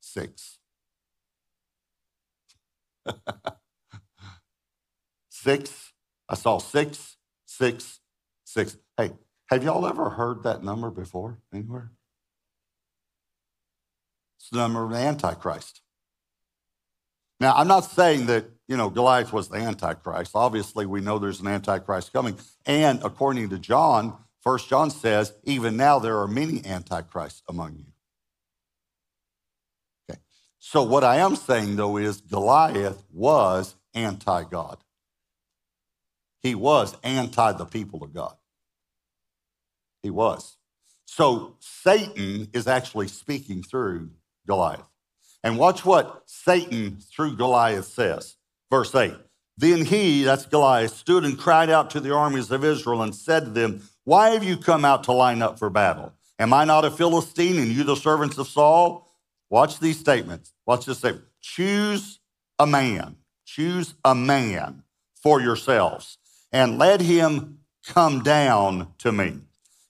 six. 0.00 0.58
six. 5.30 5.92
I 6.28 6.34
saw 6.36 6.58
six, 6.58 7.16
six, 7.46 8.00
six. 8.44 8.76
Hey, 8.96 9.12
have 9.46 9.64
y'all 9.64 9.86
ever 9.86 10.10
heard 10.10 10.42
that 10.44 10.64
number 10.64 10.90
before 10.90 11.38
anywhere? 11.52 11.92
It's 14.38 14.50
the 14.50 14.58
number 14.58 14.84
of 14.84 14.90
the 14.90 14.98
Antichrist. 14.98 15.81
Now, 17.40 17.54
I'm 17.54 17.68
not 17.68 17.80
saying 17.80 18.26
that, 18.26 18.46
you 18.68 18.76
know, 18.76 18.88
Goliath 18.88 19.32
was 19.32 19.48
the 19.48 19.56
Antichrist. 19.56 20.32
Obviously, 20.34 20.86
we 20.86 21.00
know 21.00 21.18
there's 21.18 21.40
an 21.40 21.48
Antichrist 21.48 22.12
coming. 22.12 22.36
And 22.66 23.02
according 23.02 23.48
to 23.50 23.58
John, 23.58 24.16
First 24.40 24.68
John 24.68 24.90
says, 24.90 25.32
even 25.44 25.76
now 25.76 25.98
there 25.98 26.18
are 26.18 26.28
many 26.28 26.64
Antichrists 26.64 27.42
among 27.48 27.76
you. 27.76 27.86
Okay. 30.10 30.20
So 30.58 30.82
what 30.82 31.04
I 31.04 31.18
am 31.18 31.36
saying, 31.36 31.76
though, 31.76 31.96
is 31.96 32.20
Goliath 32.20 33.04
was 33.12 33.76
anti-God. 33.94 34.78
He 36.42 36.56
was 36.56 36.96
anti 37.04 37.52
the 37.52 37.64
people 37.64 38.02
of 38.02 38.12
God. 38.12 38.34
He 40.02 40.10
was. 40.10 40.56
So 41.04 41.56
Satan 41.60 42.48
is 42.52 42.66
actually 42.66 43.08
speaking 43.08 43.62
through 43.62 44.10
Goliath. 44.46 44.91
And 45.42 45.58
watch 45.58 45.84
what 45.84 46.22
Satan 46.26 46.98
through 47.00 47.36
Goliath 47.36 47.86
says. 47.86 48.36
Verse 48.70 48.94
8 48.94 49.14
Then 49.56 49.84
he, 49.84 50.22
that's 50.24 50.46
Goliath, 50.46 50.94
stood 50.94 51.24
and 51.24 51.38
cried 51.38 51.70
out 51.70 51.90
to 51.90 52.00
the 52.00 52.14
armies 52.14 52.50
of 52.50 52.64
Israel 52.64 53.02
and 53.02 53.14
said 53.14 53.44
to 53.44 53.50
them, 53.50 53.82
Why 54.04 54.30
have 54.30 54.44
you 54.44 54.56
come 54.56 54.84
out 54.84 55.04
to 55.04 55.12
line 55.12 55.42
up 55.42 55.58
for 55.58 55.70
battle? 55.70 56.12
Am 56.38 56.52
I 56.52 56.64
not 56.64 56.84
a 56.84 56.90
Philistine 56.90 57.58
and 57.58 57.70
you 57.70 57.84
the 57.84 57.96
servants 57.96 58.38
of 58.38 58.48
Saul? 58.48 59.08
Watch 59.50 59.78
these 59.78 59.98
statements. 59.98 60.54
Watch 60.66 60.86
this 60.86 60.98
statement. 60.98 61.26
Choose 61.40 62.20
a 62.58 62.66
man. 62.66 63.16
Choose 63.44 63.94
a 64.04 64.14
man 64.14 64.82
for 65.22 65.40
yourselves 65.40 66.18
and 66.52 66.78
let 66.78 67.00
him 67.00 67.58
come 67.86 68.22
down 68.22 68.88
to 68.98 69.12
me. 69.12 69.40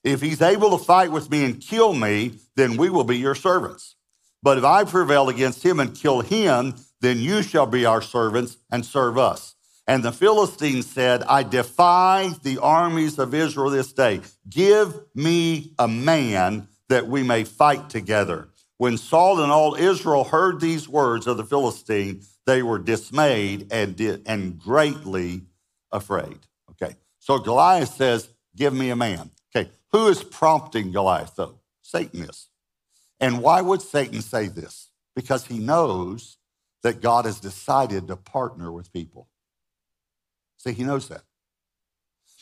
If 0.03 0.21
he's 0.21 0.41
able 0.41 0.77
to 0.77 0.83
fight 0.83 1.11
with 1.11 1.29
me 1.29 1.45
and 1.45 1.61
kill 1.61 1.93
me, 1.93 2.39
then 2.55 2.77
we 2.77 2.89
will 2.89 3.03
be 3.03 3.17
your 3.17 3.35
servants. 3.35 3.95
But 4.43 4.57
if 4.57 4.65
I 4.65 4.83
prevail 4.83 5.29
against 5.29 5.63
him 5.63 5.79
and 5.79 5.95
kill 5.95 6.19
him, 6.19 6.75
then 6.99 7.17
you 7.19 7.41
shall 7.41 7.65
be 7.65 7.85
our 7.85 8.01
servants 8.01 8.57
and 8.69 8.85
serve 8.85 9.17
us. 9.17 9.55
And 9.87 10.03
the 10.03 10.11
Philistines 10.11 10.85
said, 10.85 11.23
I 11.23 11.43
defy 11.43 12.31
the 12.43 12.59
armies 12.59 13.19
of 13.19 13.33
Israel 13.33 13.69
this 13.69 13.93
day. 13.93 14.21
Give 14.49 14.93
me 15.15 15.73
a 15.79 15.87
man 15.87 16.67
that 16.89 17.07
we 17.07 17.23
may 17.23 17.45
fight 17.45 17.89
together. 17.89 18.49
When 18.77 18.97
Saul 18.97 19.41
and 19.41 19.51
all 19.51 19.75
Israel 19.75 20.25
heard 20.25 20.59
these 20.59 20.89
words 20.89 21.25
of 21.25 21.37
the 21.37 21.45
Philistine, 21.45 22.21
they 22.45 22.61
were 22.61 22.79
dismayed 22.79 23.67
and, 23.71 23.95
did, 23.95 24.23
and 24.25 24.59
greatly 24.59 25.43
afraid. 25.91 26.39
Okay. 26.71 26.95
So 27.19 27.39
Goliath 27.39 27.93
says, 27.93 28.29
Give 28.55 28.73
me 28.73 28.89
a 28.89 28.95
man. 28.95 29.31
Okay. 29.55 29.71
Who 29.91 30.07
is 30.07 30.23
prompting 30.23 30.91
Goliath, 30.91 31.35
though? 31.35 31.59
Satan 31.81 32.23
is. 32.23 32.49
And 33.19 33.41
why 33.41 33.61
would 33.61 33.81
Satan 33.81 34.21
say 34.21 34.47
this? 34.47 34.89
Because 35.15 35.45
he 35.45 35.59
knows 35.59 36.37
that 36.81 37.01
God 37.01 37.25
has 37.25 37.39
decided 37.39 38.07
to 38.07 38.15
partner 38.15 38.71
with 38.71 38.91
people. 38.91 39.27
See, 40.57 40.73
he 40.73 40.83
knows 40.83 41.07
that. 41.09 41.23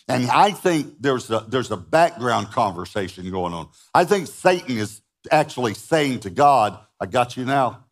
And 0.07 0.29
I 0.29 0.51
think 0.51 0.95
there's 0.99 1.29
a, 1.29 1.45
there's 1.47 1.71
a 1.71 1.77
background 1.77 2.51
conversation 2.51 3.29
going 3.31 3.53
on. 3.53 3.69
I 3.93 4.03
think 4.03 4.27
Satan 4.27 4.77
is 4.77 5.01
actually 5.29 5.73
saying 5.73 6.21
to 6.21 6.29
God, 6.29 6.79
I 6.99 7.05
got 7.05 7.37
you 7.37 7.45
now. 7.45 7.85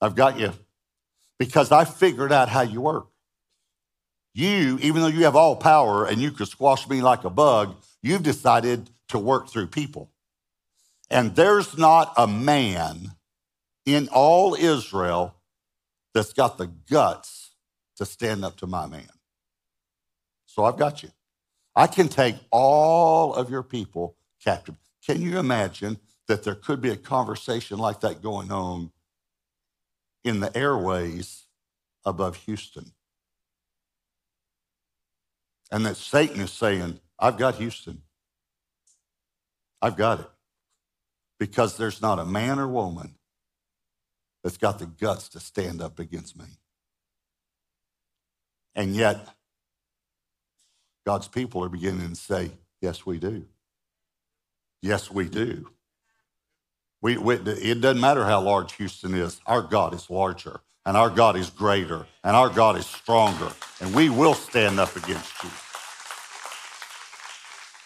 I've 0.00 0.14
got 0.14 0.38
you 0.38 0.52
because 1.38 1.72
I 1.72 1.84
figured 1.84 2.32
out 2.32 2.48
how 2.48 2.62
you 2.62 2.80
work. 2.80 3.08
You, 4.34 4.78
even 4.80 5.02
though 5.02 5.08
you 5.08 5.24
have 5.24 5.36
all 5.36 5.56
power 5.56 6.06
and 6.06 6.20
you 6.20 6.30
could 6.30 6.48
squash 6.48 6.88
me 6.88 7.00
like 7.00 7.24
a 7.24 7.30
bug, 7.30 7.76
you've 8.02 8.22
decided 8.22 8.90
to 9.08 9.18
work 9.18 9.48
through 9.48 9.68
people. 9.68 10.10
And 11.10 11.34
there's 11.34 11.78
not 11.78 12.12
a 12.16 12.26
man 12.26 13.12
in 13.86 14.08
all 14.12 14.54
Israel 14.54 15.34
that's 16.14 16.32
got 16.32 16.58
the 16.58 16.66
guts 16.66 17.52
to 17.96 18.04
stand 18.04 18.44
up 18.44 18.56
to 18.58 18.66
my 18.66 18.86
man. 18.86 19.08
So 20.46 20.64
I've 20.64 20.76
got 20.76 21.02
you. 21.02 21.10
I 21.74 21.86
can 21.86 22.08
take 22.08 22.36
all 22.50 23.34
of 23.34 23.50
your 23.50 23.62
people 23.62 24.16
captive. 24.42 24.74
Can 25.06 25.22
you 25.22 25.38
imagine 25.38 25.98
that 26.26 26.42
there 26.42 26.54
could 26.54 26.80
be 26.80 26.90
a 26.90 26.96
conversation 26.96 27.78
like 27.78 28.00
that 28.00 28.22
going 28.22 28.50
on 28.50 28.90
in 30.24 30.40
the 30.40 30.54
airways 30.56 31.46
above 32.04 32.36
Houston? 32.36 32.92
And 35.70 35.86
that 35.86 35.96
Satan 35.96 36.40
is 36.40 36.52
saying, 36.52 37.00
I've 37.18 37.38
got 37.38 37.56
Houston. 37.56 38.02
I've 39.80 39.96
got 39.96 40.20
it. 40.20 40.30
Because 41.38 41.76
there's 41.76 42.02
not 42.02 42.18
a 42.18 42.24
man 42.24 42.58
or 42.58 42.68
woman 42.68 43.14
that's 44.42 44.58
got 44.58 44.78
the 44.78 44.86
guts 44.86 45.28
to 45.30 45.40
stand 45.40 45.82
up 45.82 45.98
against 45.98 46.38
me. 46.38 46.46
And 48.74 48.94
yet, 48.96 49.28
God's 51.06 51.28
people 51.28 51.64
are 51.64 51.68
beginning 51.68 52.10
to 52.10 52.14
say, 52.16 52.52
Yes, 52.80 53.06
we 53.06 53.18
do. 53.18 53.44
Yes, 54.82 55.10
we 55.10 55.28
do. 55.28 55.68
We, 57.02 57.16
we, 57.16 57.36
it 57.36 57.80
doesn't 57.80 58.00
matter 58.00 58.24
how 58.24 58.40
large 58.40 58.74
Houston 58.74 59.14
is, 59.14 59.40
our 59.46 59.62
God 59.62 59.94
is 59.94 60.10
larger, 60.10 60.60
and 60.86 60.96
our 60.96 61.10
God 61.10 61.36
is 61.36 61.50
greater, 61.50 62.06
and 62.24 62.36
our 62.36 62.48
God 62.50 62.76
is 62.76 62.86
stronger, 62.86 63.52
and 63.80 63.94
we 63.94 64.10
will 64.10 64.34
stand 64.34 64.80
up 64.80 64.96
against 64.96 65.44
you. 65.44 65.50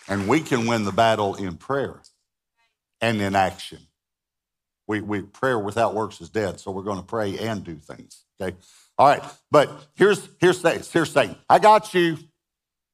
And 0.08 0.28
we 0.28 0.40
can 0.40 0.66
win 0.66 0.84
the 0.84 0.92
battle 0.92 1.34
in 1.36 1.56
prayer 1.56 2.00
and 3.02 3.20
in 3.20 3.34
action. 3.34 3.80
We, 4.86 5.00
we 5.00 5.22
prayer 5.22 5.58
without 5.58 5.94
works 5.94 6.20
is 6.20 6.30
dead, 6.30 6.60
so 6.60 6.70
we're 6.70 6.82
going 6.82 6.98
to 6.98 7.04
pray 7.04 7.38
and 7.38 7.62
do 7.62 7.76
things. 7.76 8.24
Okay. 8.40 8.56
All 8.96 9.08
right. 9.08 9.22
But 9.50 9.70
here's 9.94 10.28
here's 10.40 10.62
here's 10.90 11.12
Satan. 11.12 11.36
I 11.48 11.58
got 11.58 11.92
you. 11.92 12.18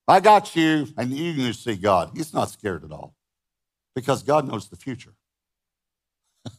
I 0.07 0.21
got 0.21 0.57
you. 0.57 0.89
And 0.97 1.11
you 1.11 1.35
can 1.35 1.53
see 1.53 1.77
God. 1.77 2.11
He's 2.15 2.33
not 2.33 2.51
scared 2.51 2.85
at 2.85 2.93
all. 2.93 3.15
Because 3.95 4.23
God 4.23 4.49
knows 4.49 4.69
the 4.69 4.77
future. 4.77 5.15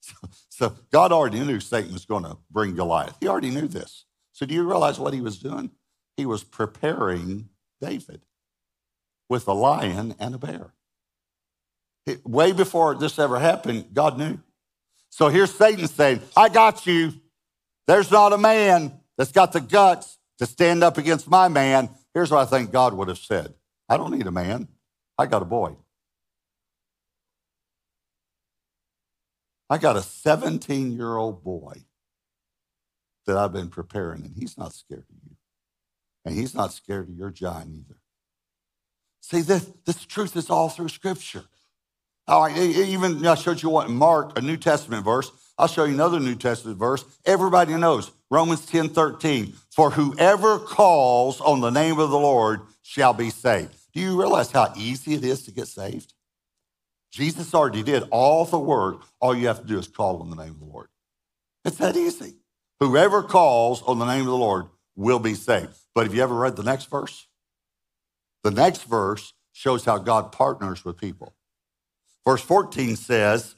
so, 0.00 0.14
so 0.48 0.74
God 0.90 1.12
already 1.12 1.40
knew 1.40 1.60
Satan 1.60 1.92
was 1.92 2.06
going 2.06 2.24
to 2.24 2.38
bring 2.50 2.74
Goliath. 2.74 3.16
He 3.20 3.28
already 3.28 3.50
knew 3.50 3.68
this. 3.68 4.06
So 4.32 4.46
do 4.46 4.54
you 4.54 4.66
realize 4.66 4.98
what 4.98 5.12
he 5.12 5.20
was 5.20 5.38
doing? 5.38 5.70
He 6.16 6.24
was 6.24 6.44
preparing 6.44 7.50
David 7.80 8.22
with 9.28 9.46
a 9.46 9.52
lion 9.52 10.14
and 10.18 10.34
a 10.34 10.38
bear. 10.38 10.72
Way 12.24 12.52
before 12.52 12.94
this 12.94 13.18
ever 13.18 13.38
happened, 13.38 13.86
God 13.92 14.18
knew. 14.18 14.38
So 15.10 15.28
here's 15.28 15.54
Satan 15.54 15.86
saying, 15.86 16.20
I 16.36 16.48
got 16.48 16.86
you. 16.86 17.12
There's 17.86 18.10
not 18.10 18.32
a 18.32 18.38
man 18.38 18.92
that's 19.16 19.32
got 19.32 19.52
the 19.52 19.60
guts 19.60 20.18
to 20.38 20.46
stand 20.46 20.82
up 20.82 20.98
against 20.98 21.28
my 21.28 21.48
man. 21.48 21.90
Here's 22.14 22.30
what 22.30 22.40
I 22.40 22.44
think 22.44 22.72
God 22.72 22.94
would 22.94 23.08
have 23.08 23.18
said 23.18 23.54
I 23.88 23.96
don't 23.96 24.12
need 24.12 24.26
a 24.26 24.32
man, 24.32 24.68
I 25.18 25.26
got 25.26 25.42
a 25.42 25.46
boy. 25.46 25.76
I 29.70 29.78
got 29.78 29.96
a 29.96 30.02
17 30.02 30.92
year 30.92 31.16
old 31.16 31.42
boy 31.42 31.84
that 33.26 33.36
I've 33.36 33.52
been 33.52 33.68
preparing, 33.68 34.22
and 34.22 34.34
he's 34.36 34.58
not 34.58 34.74
scared 34.74 35.06
of 35.08 35.16
you. 35.24 35.36
And 36.24 36.34
he's 36.34 36.54
not 36.54 36.72
scared 36.72 37.08
of 37.08 37.16
your 37.16 37.30
giant 37.30 37.74
either. 37.74 37.98
See, 39.20 39.40
this, 39.40 39.70
this 39.86 40.04
truth 40.04 40.36
is 40.36 40.50
all 40.50 40.68
through 40.68 40.88
Scripture. 40.88 41.44
Oh, 42.28 42.34
all 42.34 42.42
right, 42.42 42.56
even 42.56 43.26
I 43.26 43.34
showed 43.34 43.62
you 43.62 43.68
what 43.68 43.90
Mark, 43.90 44.38
a 44.38 44.40
New 44.40 44.56
Testament 44.56 45.04
verse. 45.04 45.30
I'll 45.58 45.66
show 45.66 45.84
you 45.84 45.94
another 45.94 46.20
New 46.20 46.34
Testament 46.34 46.78
verse. 46.78 47.04
Everybody 47.24 47.74
knows 47.74 48.10
Romans 48.30 48.64
10 48.66 48.90
13. 48.90 49.52
For 49.70 49.90
whoever 49.90 50.58
calls 50.58 51.40
on 51.40 51.60
the 51.60 51.70
name 51.70 51.98
of 51.98 52.10
the 52.10 52.18
Lord 52.18 52.60
shall 52.82 53.12
be 53.12 53.30
saved. 53.30 53.74
Do 53.92 54.00
you 54.00 54.18
realize 54.18 54.50
how 54.50 54.72
easy 54.76 55.14
it 55.14 55.24
is 55.24 55.42
to 55.44 55.52
get 55.52 55.68
saved? 55.68 56.14
Jesus 57.10 57.54
already 57.54 57.82
did 57.82 58.04
all 58.10 58.44
the 58.44 58.58
work. 58.58 59.02
All 59.20 59.34
you 59.34 59.46
have 59.48 59.60
to 59.60 59.66
do 59.66 59.78
is 59.78 59.86
call 59.86 60.22
on 60.22 60.30
the 60.30 60.36
name 60.36 60.52
of 60.52 60.60
the 60.60 60.66
Lord. 60.66 60.88
It's 61.64 61.76
that 61.76 61.96
easy. 61.96 62.34
Whoever 62.80 63.22
calls 63.22 63.82
on 63.82 63.98
the 63.98 64.06
name 64.06 64.22
of 64.22 64.28
the 64.28 64.36
Lord 64.36 64.66
will 64.96 65.18
be 65.18 65.34
saved. 65.34 65.76
But 65.94 66.06
have 66.06 66.14
you 66.14 66.22
ever 66.22 66.34
read 66.34 66.56
the 66.56 66.62
next 66.62 66.86
verse? 66.86 67.26
The 68.42 68.50
next 68.50 68.84
verse 68.84 69.34
shows 69.52 69.84
how 69.84 69.98
God 69.98 70.32
partners 70.32 70.84
with 70.84 70.96
people. 70.96 71.34
Verse 72.26 72.42
14 72.42 72.96
says, 72.96 73.54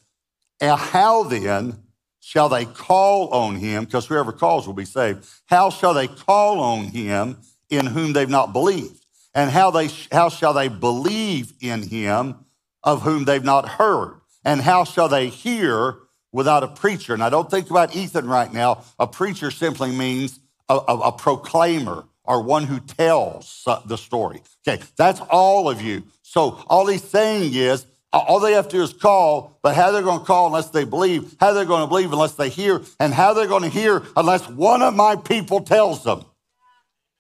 And 0.61 0.79
how 0.79 1.25
then 1.25 1.79
shall 2.21 2.49
they 2.49 2.65
call 2.65 3.29
on 3.29 3.57
him? 3.57 3.85
Because 3.85 4.07
whoever 4.07 4.33
calls 4.33 4.67
will 4.67 4.75
be 4.75 4.85
saved. 4.85 5.27
How 5.47 5.71
shall 5.71 5.95
they 5.95 6.09
call 6.09 6.61
on 6.61 6.85
him 6.85 7.39
in 7.69 7.87
whom 7.87 8.13
they've 8.13 8.29
not 8.29 8.53
believed? 8.53 9.05
And 9.35 9.51
how, 9.51 9.71
they, 9.71 9.89
how 10.13 10.29
shall 10.29 10.55
they 10.55 10.69
believe 10.69 11.53
in 11.61 11.83
him 11.83 12.37
of 12.83 13.03
whom 13.03 13.25
they've 13.25 13.45
not 13.45 13.69
heard? 13.69 14.21
And 14.45 14.61
how 14.61 14.85
shall 14.85 15.09
they 15.09 15.29
hear 15.29 15.97
without 16.33 16.63
a 16.63 16.69
preacher? 16.69 17.15
And 17.15 17.23
I 17.23 17.31
don't 17.31 17.51
think 17.51 17.71
about 17.71 17.97
Ethan 17.97 18.27
right 18.27 18.53
now. 18.53 18.85
A 18.99 19.07
preacher 19.07 19.51
simply 19.51 19.91
means 19.91 20.39
a, 20.69 20.75
a, 20.75 20.99
a 20.99 21.13
proclaimer 21.13 22.05
or 22.25 22.43
one 22.43 22.65
who 22.65 22.81
tells 22.81 23.67
the 23.87 23.97
story. 23.97 24.41
Okay, 24.67 24.83
that's 24.97 25.21
all 25.21 25.69
of 25.69 25.83
you. 25.83 26.05
So 26.23 26.63
all 26.69 26.87
he's 26.87 27.05
saying 27.05 27.55
is, 27.55 27.87
all 28.19 28.41
they 28.41 28.53
have 28.53 28.69
to 28.69 28.77
do 28.77 28.83
is 28.83 28.93
call, 28.93 29.59
but 29.63 29.75
how 29.75 29.91
they're 29.91 30.03
going 30.03 30.21
to 30.21 30.25
call 30.25 30.47
unless 30.47 30.71
they 30.71 30.85
believe, 30.85 31.37
how 31.41 31.53
they're 31.53 31.65
going 31.65 31.83
to 31.83 31.87
believe 31.87 32.13
unless 32.13 32.35
they 32.35 32.49
hear, 32.49 32.83
and 33.01 33.13
how 33.13 33.35
they're 33.35 33.47
going 33.47 33.63
to 33.63 33.69
hear 33.69 34.03
unless 34.17 34.49
one 34.49 34.83
of 34.83 34.95
my 34.95 35.17
people 35.17 35.61
tells 35.61 36.05
them, 36.05 36.25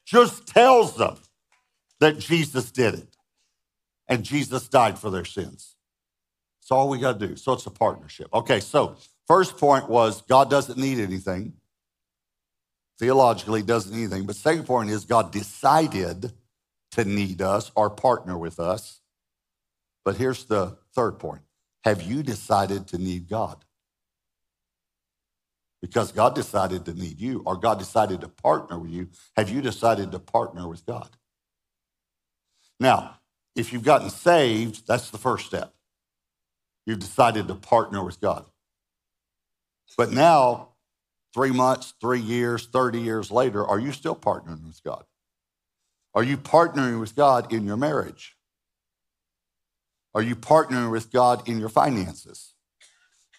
just 0.07 0.47
tells 0.47 0.97
them 0.97 1.17
that 2.01 2.19
Jesus 2.19 2.71
did 2.71 2.95
it 2.95 3.17
and 4.09 4.23
Jesus 4.25 4.69
died 4.69 4.99
for 4.99 5.11
their 5.11 5.25
sins. 5.25 5.77
That's 6.61 6.71
all 6.71 6.89
we 6.89 6.99
got 6.99 7.19
to 7.19 7.29
do. 7.29 7.37
So 7.37 7.53
it's 7.53 7.67
a 7.67 7.71
partnership. 7.71 8.29
Okay, 8.33 8.61
so 8.61 8.97
first 9.27 9.59
point 9.59 9.89
was 9.89 10.23
God 10.23 10.51
doesn't 10.51 10.79
need 10.79 10.99
anything 10.99 11.55
theologically 12.99 13.63
doesn't 13.63 13.95
need 13.95 14.05
anything. 14.05 14.27
But 14.27 14.37
second 14.37 14.65
point 14.65 14.91
is 14.91 15.05
God 15.05 15.33
decided 15.33 16.33
to 16.93 17.05
need 17.05 17.43
us 17.43 17.71
or 17.75 17.91
partner 17.91 18.39
with 18.39 18.61
us. 18.61 19.01
But 20.05 20.17
here's 20.17 20.45
the 20.45 20.77
third 20.95 21.19
point. 21.19 21.43
Have 21.85 22.03
you 22.03 22.23
decided 22.23 22.89
to 22.89 22.99
need 22.99 23.29
God? 23.29 23.65
Because 25.83 26.13
God 26.13 26.35
decided 26.35 26.87
to 26.87 26.95
need 26.95 27.21
you, 27.21 27.43
or 27.45 27.57
God 27.57 27.79
decided 27.79 28.23
to 28.23 28.29
partner 28.29 28.79
with 28.79 28.91
you. 28.91 29.09
Have 29.37 29.51
you 29.51 29.61
decided 29.61 30.13
to 30.13 30.19
partner 30.19 30.67
with 30.69 30.87
God? 30.87 31.11
Now, 32.81 33.19
if 33.55 33.73
you've 33.73 33.85
gotten 33.85 34.11
saved, 34.11 34.87
that's 34.87 35.11
the 35.11 35.19
first 35.19 35.47
step. 35.47 35.75
You've 36.87 37.01
decided 37.01 37.49
to 37.49 37.55
partner 37.55 38.05
with 38.05 38.21
God. 38.21 38.47
But 39.97 40.13
now 40.13 40.71
three 41.35 41.51
months, 41.53 41.95
three 42.01 42.21
years, 42.21 42.67
30 42.67 43.01
years 43.01 43.31
later, 43.31 43.65
are 43.67 43.79
you 43.79 43.93
still 43.93 44.17
partnering 44.17 44.67
with 44.67 44.83
God? 44.85 45.05
Are 46.15 46.23
you 46.23 46.37
partnering 46.37 47.01
with 47.01 47.17
God 47.17 47.53
in 47.53 47.65
your 47.65 47.77
marriage? 47.77 48.37
Are 50.14 50.22
you 50.22 50.37
partnering 50.37 50.90
with 50.90 51.12
God 51.12 51.48
in 51.48 51.59
your 51.59 51.68
finances? 51.68 52.55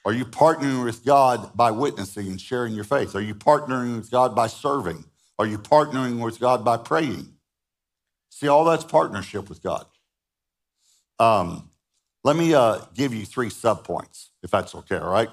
Are 0.05 0.13
you 0.13 0.25
partnering 0.25 0.83
with 0.83 1.05
God 1.05 1.55
by 1.55 1.71
witnessing 1.71 2.27
and 2.27 2.39
sharing 2.39 2.73
your 2.73 2.83
faith? 2.83 3.15
Are 3.15 3.21
you 3.21 3.35
partnering 3.35 3.97
with 3.97 4.11
God 4.11 4.35
by 4.35 4.47
serving? 4.47 5.05
Are 5.39 5.47
you 5.47 5.57
partnering 5.57 6.23
with 6.23 6.39
God 6.39 6.65
by 6.65 6.77
praying? 6.77 7.33
See, 8.29 8.47
all 8.47 8.65
that's 8.65 8.83
partnership 8.83 9.49
with 9.49 9.63
God. 9.63 9.85
Um, 11.19 11.69
let 12.23 12.35
me 12.35 12.53
uh, 12.53 12.81
give 12.93 13.13
you 13.13 13.25
three 13.25 13.49
subpoints, 13.49 14.29
if 14.43 14.51
that's 14.51 14.75
okay, 14.75 14.97
all 14.97 15.09
right? 15.09 15.29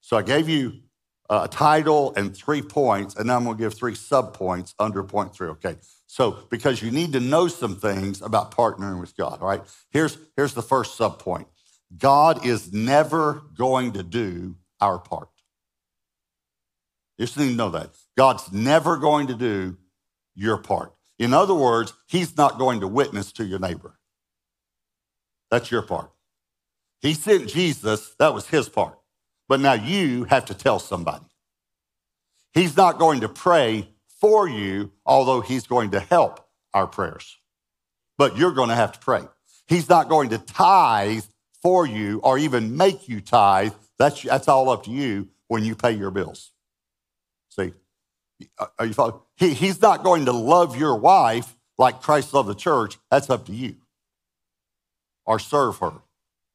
So 0.00 0.16
I 0.16 0.22
gave 0.22 0.48
you 0.48 0.80
Uh, 1.30 1.42
a 1.44 1.48
title 1.48 2.12
and 2.16 2.36
three 2.36 2.60
points, 2.60 3.16
and 3.16 3.30
then 3.30 3.36
I'm 3.36 3.44
going 3.44 3.56
to 3.56 3.62
give 3.62 3.72
three 3.72 3.94
subpoints 3.94 4.74
under 4.78 5.02
point 5.02 5.34
three. 5.34 5.48
Okay. 5.48 5.76
So, 6.06 6.38
because 6.50 6.80
you 6.80 6.90
need 6.90 7.12
to 7.14 7.20
know 7.20 7.48
some 7.48 7.76
things 7.76 8.22
about 8.22 8.54
partnering 8.54 9.00
with 9.00 9.16
God, 9.16 9.40
all 9.40 9.48
right? 9.48 9.62
Here's, 9.90 10.16
here's 10.36 10.54
the 10.54 10.62
first 10.62 10.96
subpoint 10.98 11.46
God 11.96 12.46
is 12.46 12.72
never 12.72 13.42
going 13.56 13.92
to 13.94 14.02
do 14.02 14.56
our 14.80 14.98
part. 14.98 15.28
You 17.18 17.26
just 17.26 17.38
need 17.38 17.50
to 17.50 17.56
know 17.56 17.70
that. 17.70 17.90
God's 18.16 18.52
never 18.52 18.96
going 18.96 19.28
to 19.28 19.34
do 19.34 19.76
your 20.34 20.58
part. 20.58 20.94
In 21.18 21.32
other 21.32 21.54
words, 21.54 21.92
He's 22.06 22.36
not 22.36 22.58
going 22.58 22.80
to 22.80 22.88
witness 22.88 23.32
to 23.32 23.44
your 23.44 23.58
neighbor. 23.58 23.98
That's 25.50 25.70
your 25.70 25.82
part. 25.82 26.10
He 27.00 27.14
sent 27.14 27.48
Jesus, 27.48 28.14
that 28.18 28.34
was 28.34 28.48
His 28.48 28.68
part. 28.68 28.98
But 29.48 29.60
now 29.60 29.74
you 29.74 30.24
have 30.24 30.46
to 30.46 30.54
tell 30.54 30.78
somebody. 30.78 31.24
He's 32.52 32.76
not 32.76 32.98
going 32.98 33.20
to 33.20 33.28
pray 33.28 33.88
for 34.20 34.48
you, 34.48 34.92
although 35.04 35.40
he's 35.40 35.66
going 35.66 35.90
to 35.90 36.00
help 36.00 36.46
our 36.72 36.86
prayers. 36.86 37.36
But 38.16 38.38
you're 38.38 38.52
going 38.52 38.68
to 38.68 38.74
have 38.74 38.92
to 38.92 38.98
pray. 38.98 39.22
He's 39.66 39.88
not 39.88 40.08
going 40.08 40.30
to 40.30 40.38
tithe 40.38 41.24
for 41.62 41.86
you 41.86 42.20
or 42.20 42.38
even 42.38 42.76
make 42.76 43.08
you 43.08 43.20
tithe. 43.20 43.72
That's, 43.98 44.22
that's 44.22 44.48
all 44.48 44.70
up 44.70 44.84
to 44.84 44.90
you 44.90 45.28
when 45.48 45.64
you 45.64 45.74
pay 45.74 45.92
your 45.92 46.10
bills. 46.10 46.52
See? 47.50 47.72
Are 48.78 48.86
you 48.86 48.92
following? 48.92 49.20
He, 49.36 49.54
he's 49.54 49.80
not 49.80 50.02
going 50.04 50.26
to 50.26 50.32
love 50.32 50.76
your 50.76 50.96
wife 50.96 51.54
like 51.78 52.00
Christ 52.00 52.34
loved 52.34 52.48
the 52.48 52.54
church, 52.54 52.98
that's 53.10 53.30
up 53.30 53.46
to 53.46 53.52
you. 53.52 53.76
Or 55.26 55.38
serve 55.38 55.78
her. 55.78 55.92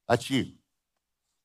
That's 0.08 0.30
you. 0.30 0.48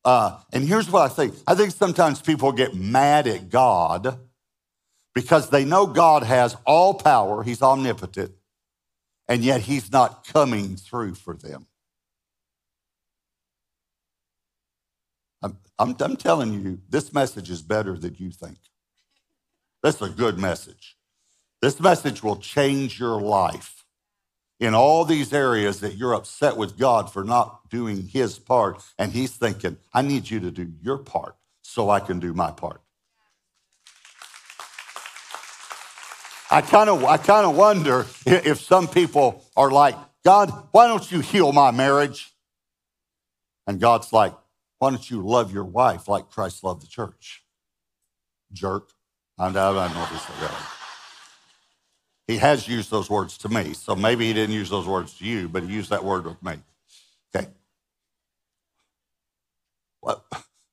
Uh, 0.04 0.38
and 0.52 0.64
here's 0.64 0.90
what 0.90 1.10
I 1.10 1.14
think 1.14 1.34
I 1.46 1.54
think 1.54 1.72
sometimes 1.72 2.20
people 2.20 2.52
get 2.52 2.74
mad 2.74 3.26
at 3.26 3.50
God 3.50 4.18
because 5.14 5.50
they 5.50 5.64
know 5.64 5.86
God 5.86 6.24
has 6.24 6.56
all 6.66 6.94
power, 6.94 7.42
He's 7.42 7.62
omnipotent, 7.62 8.32
and 9.28 9.42
yet 9.42 9.62
He's 9.62 9.92
not 9.92 10.26
coming 10.26 10.76
through 10.76 11.14
for 11.14 11.34
them. 11.34 11.66
I'm, 15.42 15.58
I'm, 15.78 15.96
I'm 16.00 16.16
telling 16.16 16.52
you, 16.62 16.80
this 16.88 17.12
message 17.12 17.50
is 17.50 17.62
better 17.62 17.96
than 17.96 18.16
you 18.18 18.30
think. 18.30 18.58
That's 19.82 20.02
a 20.02 20.08
good 20.08 20.38
message. 20.38 20.96
This 21.62 21.80
message 21.80 22.22
will 22.22 22.36
change 22.36 22.98
your 23.00 23.20
life 23.20 23.73
in 24.64 24.74
all 24.74 25.04
these 25.04 25.32
areas 25.32 25.80
that 25.80 25.96
you're 25.96 26.14
upset 26.14 26.56
with 26.56 26.78
God 26.78 27.12
for 27.12 27.22
not 27.22 27.68
doing 27.68 28.08
his 28.08 28.38
part. 28.38 28.82
And 28.98 29.12
he's 29.12 29.32
thinking, 29.32 29.76
I 29.92 30.02
need 30.02 30.30
you 30.30 30.40
to 30.40 30.50
do 30.50 30.72
your 30.82 30.98
part 30.98 31.36
so 31.62 31.90
I 31.90 32.00
can 32.00 32.18
do 32.18 32.32
my 32.32 32.50
part. 32.50 32.80
I 36.50 36.60
kind 36.60 36.88
of 36.88 37.04
I 37.04 37.16
kind 37.16 37.46
of 37.46 37.56
wonder 37.56 38.06
if 38.26 38.60
some 38.60 38.86
people 38.86 39.44
are 39.56 39.70
like, 39.70 39.96
God, 40.24 40.50
why 40.70 40.86
don't 40.86 41.10
you 41.10 41.20
heal 41.20 41.52
my 41.52 41.70
marriage? 41.70 42.32
And 43.66 43.80
God's 43.80 44.12
like, 44.12 44.34
why 44.78 44.90
don't 44.90 45.10
you 45.10 45.26
love 45.26 45.52
your 45.52 45.64
wife 45.64 46.08
like 46.08 46.30
Christ 46.30 46.62
loved 46.62 46.82
the 46.82 46.86
church? 46.86 47.42
Jerk. 48.52 48.90
I 49.38 49.50
don't 49.50 49.54
know 49.54 50.02
if 50.04 50.10
he's 50.10 50.26
that. 50.40 50.73
He 52.26 52.38
has 52.38 52.66
used 52.66 52.90
those 52.90 53.10
words 53.10 53.36
to 53.38 53.48
me, 53.48 53.74
so 53.74 53.94
maybe 53.94 54.26
he 54.26 54.32
didn't 54.32 54.54
use 54.54 54.70
those 54.70 54.86
words 54.86 55.18
to 55.18 55.24
you, 55.24 55.48
but 55.48 55.62
he 55.62 55.74
used 55.74 55.90
that 55.90 56.04
word 56.04 56.24
with 56.24 56.42
me. 56.42 56.54
Okay. 57.34 57.48
What? 60.00 60.24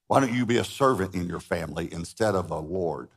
Why 0.08 0.20
don't 0.20 0.34
you 0.34 0.46
be 0.46 0.58
a 0.58 0.64
servant 0.64 1.16
in 1.16 1.28
your 1.28 1.40
family 1.40 1.88
instead 1.92 2.36
of 2.36 2.52
a 2.52 2.60
Lord? 2.60 3.10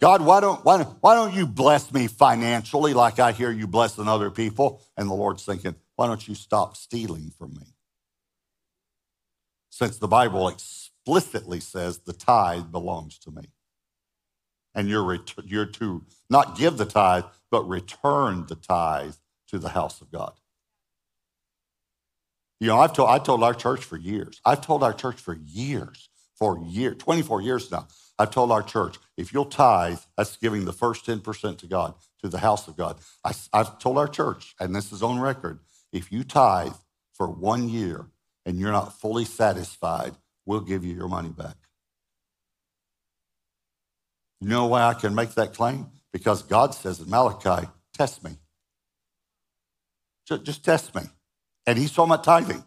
God, 0.00 0.20
why 0.20 0.40
don't, 0.40 0.62
why, 0.64 0.78
don't, 0.78 0.98
why 1.00 1.14
don't 1.14 1.32
you 1.32 1.46
bless 1.46 1.92
me 1.92 2.06
financially 2.06 2.92
like 2.92 3.18
I 3.18 3.32
hear 3.32 3.50
you 3.50 3.66
blessing 3.66 4.08
other 4.08 4.30
people? 4.30 4.82
And 4.96 5.08
the 5.08 5.14
Lord's 5.14 5.44
thinking, 5.44 5.74
why 5.94 6.06
don't 6.06 6.28
you 6.28 6.34
stop 6.34 6.76
stealing 6.76 7.32
from 7.38 7.54
me? 7.54 7.74
Since 9.70 9.98
the 9.98 10.08
Bible 10.08 10.48
explicitly 10.48 11.60
says 11.60 11.98
the 12.00 12.12
tithe 12.12 12.70
belongs 12.70 13.18
to 13.20 13.30
me. 13.30 13.44
And 14.76 14.88
you're, 14.88 15.18
you're 15.44 15.66
to 15.66 16.04
not 16.30 16.56
give 16.56 16.76
the 16.76 16.84
tithe, 16.84 17.24
but 17.50 17.68
return 17.68 18.46
the 18.46 18.54
tithe 18.54 19.14
to 19.48 19.58
the 19.58 19.70
house 19.70 20.00
of 20.00 20.12
God. 20.12 20.34
You 22.60 22.68
know, 22.68 22.78
I've 22.78 22.92
told, 22.92 23.10
I 23.10 23.18
told 23.18 23.42
our 23.42 23.54
church 23.54 23.84
for 23.84 23.96
years, 23.96 24.40
I've 24.44 24.60
told 24.60 24.82
our 24.82 24.92
church 24.92 25.16
for 25.16 25.34
years, 25.34 26.08
for 26.34 26.58
years, 26.64 26.96
24 26.98 27.42
years 27.42 27.70
now, 27.70 27.88
I've 28.18 28.30
told 28.30 28.50
our 28.50 28.62
church, 28.62 28.96
if 29.16 29.32
you'll 29.32 29.44
tithe, 29.46 29.98
that's 30.16 30.36
giving 30.36 30.64
the 30.64 30.72
first 30.72 31.04
10% 31.06 31.58
to 31.58 31.66
God, 31.66 31.94
to 32.22 32.28
the 32.28 32.38
house 32.38 32.66
of 32.66 32.76
God. 32.76 32.98
I, 33.24 33.32
have 33.52 33.78
told 33.78 33.98
our 33.98 34.08
church, 34.08 34.54
and 34.58 34.74
this 34.74 34.90
is 34.92 35.02
on 35.02 35.20
record, 35.20 35.60
if 35.92 36.10
you 36.10 36.24
tithe 36.24 36.72
for 37.12 37.28
one 37.28 37.68
year 37.68 38.06
and 38.46 38.58
you're 38.58 38.72
not 38.72 38.98
fully 38.98 39.24
satisfied, 39.24 40.14
we'll 40.46 40.60
give 40.60 40.84
you 40.84 40.94
your 40.94 41.08
money 41.08 41.30
back. 41.30 41.56
You 44.40 44.48
know 44.48 44.66
why 44.66 44.82
I 44.82 44.94
can 44.94 45.14
make 45.14 45.34
that 45.34 45.54
claim? 45.54 45.86
Because 46.12 46.42
God 46.42 46.74
says 46.74 47.00
in 47.00 47.08
Malachi, 47.08 47.68
test 47.94 48.22
me. 48.22 48.32
Just, 50.26 50.64
test 50.64 50.94
me. 50.94 51.02
And 51.66 51.78
he's 51.78 51.92
talking 51.92 52.12
about 52.12 52.24
tithing. 52.24 52.64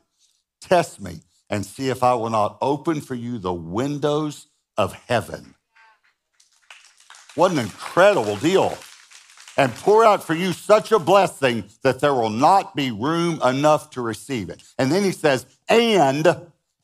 Test 0.62 1.02
me 1.02 1.22
and 1.50 1.66
see 1.66 1.90
if 1.90 2.04
I 2.04 2.14
will 2.14 2.30
not 2.30 2.58
open 2.62 3.02
for 3.02 3.16
you 3.16 3.38
the 3.38 3.54
windows 3.54 4.48
of 4.78 4.94
heaven. 4.94 5.56
What 7.36 7.52
an 7.52 7.60
incredible 7.60 8.36
deal. 8.38 8.78
And 9.58 9.74
pour 9.76 10.06
out 10.06 10.24
for 10.24 10.34
you 10.34 10.54
such 10.54 10.92
a 10.92 11.00
blessing 11.00 11.66
that 11.84 12.00
there 12.00 12.14
will 12.14 12.30
not 12.30 12.76
be 12.76 12.92
room 12.92 13.42
enough 13.42 13.90
to 13.92 14.02
receive 14.02 14.50
it. 14.50 14.64
And 14.78 14.92
then 14.92 15.04
he 15.04 15.12
says, 15.12 15.46
and, 15.68 16.26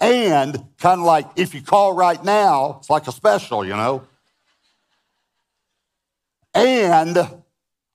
and, 0.02 0.65
kind 0.78 1.00
of 1.00 1.06
like 1.06 1.26
if 1.38 1.54
you 1.54 1.62
call 1.62 1.93
right 1.93 2.21
now, 2.21 2.78
it's 2.80 2.89
like 2.89 3.08
a 3.08 3.13
special, 3.13 3.65
you 3.65 3.76
know. 3.76 4.06
And 6.56 7.44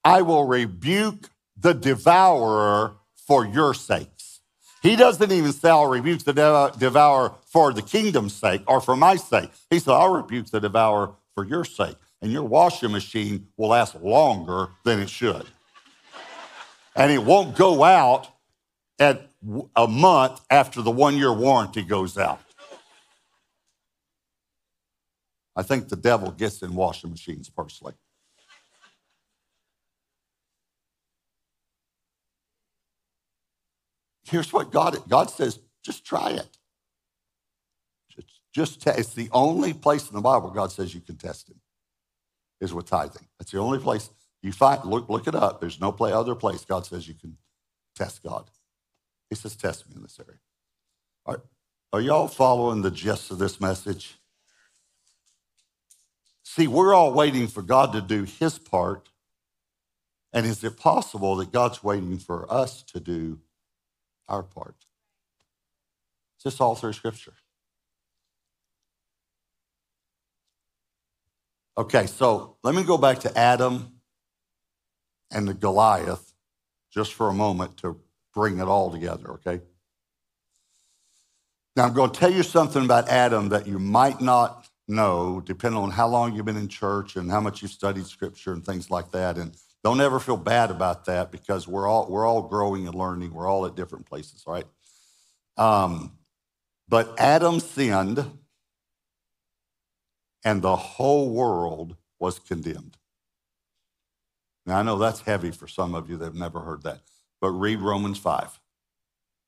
I 0.05 0.23
will 0.23 0.46
rebuke 0.46 1.31
the 1.57 1.75
devourer 1.75 2.96
for 3.16 3.46
your 3.46 3.75
sakes. 3.75 4.40
He 4.83 4.96
doesn't 4.96 5.33
even 5.33 5.53
say, 5.53 5.70
I'll 5.70 5.87
rebuke 5.87 6.25
the 6.25 6.73
devourer 6.79 7.35
for 7.46 7.73
the 7.73 7.83
kingdom's 7.83 8.35
sake 8.35 8.62
or 8.66 8.81
for 8.81 8.96
my 8.96 9.16
sake. 9.16 9.51
He 9.70 9.79
said, 9.79 9.92
I'll 9.94 10.12
rebuke 10.12 10.46
the 10.51 10.61
devourer 10.61 11.14
for 11.35 11.44
your 11.46 11.64
sake. 11.64 11.96
And 12.23 12.33
your 12.33 12.44
washing 12.44 12.92
machine 12.92 13.49
will 13.57 13.68
last 13.70 13.96
longer 13.96 14.68
than 14.85 15.01
it 15.01 15.11
should. 15.11 15.46
and 16.96 17.11
it 17.12 17.23
won't 17.23 17.57
go 17.57 17.85
out 17.85 18.29
at 18.99 19.31
a 19.77 19.88
month 19.88 20.40
after 20.51 20.83
the 20.83 20.90
one 20.90 21.16
year 21.16 21.33
warranty 21.33 21.83
goes 21.83 22.18
out. 22.18 22.40
I 25.57 25.62
think 25.62 25.88
the 25.88 25.96
devil 25.96 26.31
gets 26.31 26.62
in 26.62 26.75
washing 26.75 27.11
machines 27.11 27.49
personally. 27.51 27.94
Here's 34.31 34.53
what 34.53 34.71
God 34.71 34.97
God 35.09 35.31
says, 35.31 35.59
just 35.83 36.05
try 36.05 36.31
it. 36.31 36.59
Just 38.55 38.83
te- 38.83 38.90
it's 38.90 39.14
the 39.14 39.29
only 39.33 39.73
place 39.73 40.09
in 40.09 40.14
the 40.16 40.21
Bible 40.23 40.51
God 40.51 40.73
says 40.73 40.95
you 40.95 41.01
can 41.01 41.16
test 41.16 41.49
him 41.49 41.61
is 42.61 42.75
with 42.75 42.87
tithing. 42.87 43.27
That's 43.38 43.53
the 43.53 43.59
only 43.59 43.79
place 43.79 44.11
you 44.43 44.53
find. 44.53 44.85
Look, 44.85 45.09
look 45.09 45.29
it 45.29 45.35
up. 45.35 45.61
There's 45.61 45.81
no 45.81 45.93
play, 45.93 46.12
other 46.12 46.35
place 46.35 46.64
God 46.64 46.87
says 46.87 47.07
you 47.07 47.14
can 47.14 47.37
test 47.95 48.23
God. 48.23 48.51
He 49.29 49.37
says, 49.37 49.55
test 49.55 49.88
me 49.88 49.97
in 49.97 50.03
this 50.03 50.19
area. 50.19 50.40
Are, 51.25 51.43
are 51.93 52.01
y'all 52.01 52.27
following 52.29 52.83
the 52.83 52.90
gist 52.90 53.31
of 53.31 53.38
this 53.38 53.61
message? 53.61 54.16
See, 56.43 56.66
we're 56.66 56.93
all 56.95 57.12
waiting 57.12 57.47
for 57.47 57.62
God 57.62 57.93
to 57.93 58.01
do 58.01 58.25
his 58.25 58.59
part. 58.59 59.09
And 60.33 60.47
is 60.47 60.64
it 60.64 60.77
possible 60.77 61.37
that 61.37 61.53
God's 61.53 61.85
waiting 61.85 62.19
for 62.19 62.53
us 62.53 62.83
to 62.85 62.99
do 62.99 63.38
our 64.31 64.43
part? 64.43 64.77
It's 66.37 66.45
just 66.45 66.61
all 66.61 66.75
through 66.75 66.95
Scripture. 66.95 67.35
Okay, 71.77 72.07
so 72.07 72.57
let 72.62 72.75
me 72.75 72.83
go 72.83 72.99
back 72.99 73.21
to 73.21 73.38
Adam 73.38 74.01
and 75.31 75.49
the 75.49 75.55
Goliath 75.55 76.33
just 76.93 77.14
for 77.14 77.29
a 77.29 77.35
moment 77.35 77.77
to 77.79 77.99
bring 78.35 78.59
it 78.59 78.69
all 78.69 78.90
together, 78.90 79.33
okay? 79.33 79.61
Now, 81.77 81.85
I'm 81.85 81.95
going 81.95 82.11
to 82.11 82.19
tell 82.19 82.33
you 82.33 82.43
something 82.43 82.85
about 82.85 83.09
Adam 83.09 83.49
that 83.51 83.66
you 83.66 83.79
might 83.79 84.21
not 84.21 84.69
know, 84.88 85.40
depending 85.45 85.81
on 85.81 85.90
how 85.90 86.09
long 86.09 86.35
you've 86.35 86.45
been 86.45 86.57
in 86.57 86.69
church 86.69 87.16
and 87.16 87.31
how 87.31 87.40
much 87.40 87.62
you've 87.62 87.71
studied 87.71 88.07
scripture 88.07 88.53
and 88.53 88.64
things 88.64 88.90
like 88.90 89.12
that. 89.12 89.38
And 89.38 89.55
don't 89.83 90.01
ever 90.01 90.21
feel 90.21 90.37
bad 90.37 90.71
about 90.71 91.07
that 91.07 91.33
because 91.33 91.66
we're 91.66 91.88
all, 91.88 92.11
we're 92.11 92.27
all 92.27 92.43
growing 92.43 92.87
and 92.87 92.95
learning. 92.95 93.33
We're 93.33 93.49
all 93.49 93.64
at 93.66 93.75
different 93.75 94.07
places, 94.07 94.45
right? 94.47 94.66
Um, 95.57 96.19
but 96.88 97.14
Adam 97.19 97.61
sinned 97.61 98.25
and 100.45 100.62
the 100.62 100.77
whole 100.77 101.31
world 101.31 101.97
was 102.19 102.38
condemned. 102.38 102.97
Now, 104.66 104.79
I 104.79 104.83
know 104.83 104.99
that's 104.99 105.21
heavy 105.23 105.51
for 105.51 105.66
some 105.66 105.95
of 105.95 106.11
you 106.11 106.16
that 106.19 106.25
have 106.27 106.35
never 106.35 106.61
heard 106.61 106.83
that, 106.83 107.01
but 107.40 107.51
read 107.51 107.81
Romans 107.81 108.19
5. 108.19 108.61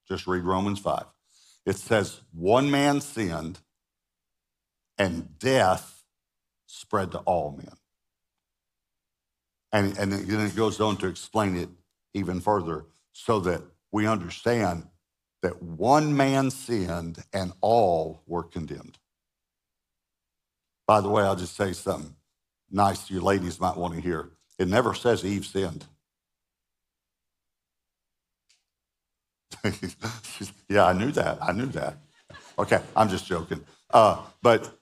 Just 0.09 0.27
read 0.27 0.42
Romans 0.42 0.79
5. 0.79 1.05
It 1.66 1.77
says, 1.77 2.21
One 2.33 2.71
man 2.71 3.01
sinned, 3.01 3.61
and 4.99 5.38
death 5.38 6.05
spread 6.66 7.12
to 7.12 7.18
all 7.18 7.53
men. 7.57 7.77
And, 9.72 9.98
and 9.98 10.12
then 10.12 10.46
it 10.46 10.56
goes 10.56 10.80
on 10.80 10.98
to 10.98 11.08
explain 11.08 11.56
it 11.56 11.70
even 12.14 12.40
further 12.40 12.87
so 13.12 13.40
that 13.42 13.62
we 13.92 14.06
understand 14.08 14.87
that 15.42 15.62
one 15.62 16.16
man 16.16 16.50
sinned 16.50 17.18
and 17.35 17.52
all 17.62 18.22
were 18.26 18.44
condemned. 18.44 18.98
By 20.87 21.00
the 21.00 21.11
way, 21.11 21.22
I'll 21.24 21.37
just 21.37 21.56
say 21.56 21.72
something 21.74 22.16
nice 22.70 23.11
you 23.11 23.20
ladies 23.20 23.61
might 23.61 23.76
want 23.76 23.94
to 23.94 24.00
hear. 24.00 24.30
It 24.58 24.68
never 24.68 24.94
says 24.94 25.24
Eve 25.24 25.46
sinned. 25.46 25.87
yeah, 30.68 30.87
I 30.87 30.92
knew 30.94 31.12
that. 31.12 31.38
I 31.42 31.52
knew 31.52 31.66
that. 31.66 31.98
Okay, 32.58 32.80
I'm 32.96 33.08
just 33.08 33.26
joking. 33.26 33.64
Uh, 33.92 34.22
but 34.42 34.78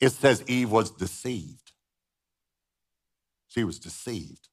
it 0.00 0.10
says 0.10 0.44
Eve 0.48 0.70
was 0.70 0.90
deceived. 0.90 1.63
She 3.54 3.62
was 3.62 3.78
deceived. 3.78 4.48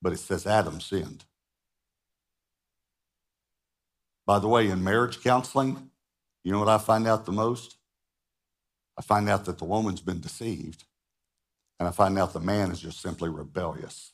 But 0.00 0.14
it 0.14 0.18
says 0.18 0.46
Adam 0.46 0.80
sinned. 0.80 1.24
By 4.26 4.38
the 4.38 4.48
way, 4.48 4.70
in 4.70 4.82
marriage 4.82 5.22
counseling, 5.22 5.90
you 6.42 6.52
know 6.52 6.60
what 6.60 6.68
I 6.68 6.78
find 6.78 7.06
out 7.06 7.26
the 7.26 7.32
most? 7.32 7.76
I 8.96 9.02
find 9.02 9.28
out 9.28 9.44
that 9.44 9.58
the 9.58 9.64
woman's 9.66 10.00
been 10.00 10.20
deceived, 10.20 10.84
and 11.78 11.88
I 11.88 11.90
find 11.90 12.18
out 12.18 12.32
the 12.32 12.40
man 12.40 12.70
is 12.70 12.80
just 12.80 13.00
simply 13.00 13.28
rebellious. 13.28 14.12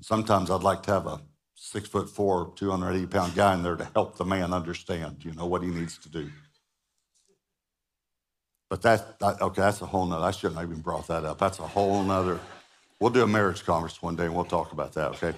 Sometimes 0.00 0.50
I'd 0.50 0.62
like 0.62 0.82
to 0.84 0.92
have 0.92 1.06
a 1.06 1.20
six 1.54 1.88
foot 1.88 2.08
four, 2.08 2.52
280 2.56 3.06
pound 3.08 3.34
guy 3.34 3.54
in 3.54 3.62
there 3.62 3.76
to 3.76 3.90
help 3.94 4.16
the 4.16 4.24
man 4.24 4.54
understand, 4.54 5.24
you 5.24 5.32
know, 5.32 5.46
what 5.46 5.62
he 5.62 5.68
needs 5.68 5.98
to 5.98 6.08
do. 6.08 6.30
But 8.70 8.82
that, 8.82 9.18
that 9.18 9.42
okay, 9.42 9.62
that's 9.62 9.82
a 9.82 9.86
whole 9.86 10.06
nother, 10.06 10.24
I 10.24 10.30
shouldn't 10.30 10.60
have 10.60 10.70
even 10.70 10.80
brought 10.80 11.08
that 11.08 11.24
up. 11.24 11.38
That's 11.38 11.58
a 11.58 11.66
whole 11.66 12.02
nother, 12.04 12.40
we'll 13.00 13.10
do 13.10 13.24
a 13.24 13.26
marriage 13.26 13.66
conference 13.66 14.00
one 14.00 14.16
day 14.16 14.26
and 14.26 14.34
we'll 14.34 14.44
talk 14.44 14.72
about 14.72 14.94
that, 14.94 15.10
okay? 15.16 15.36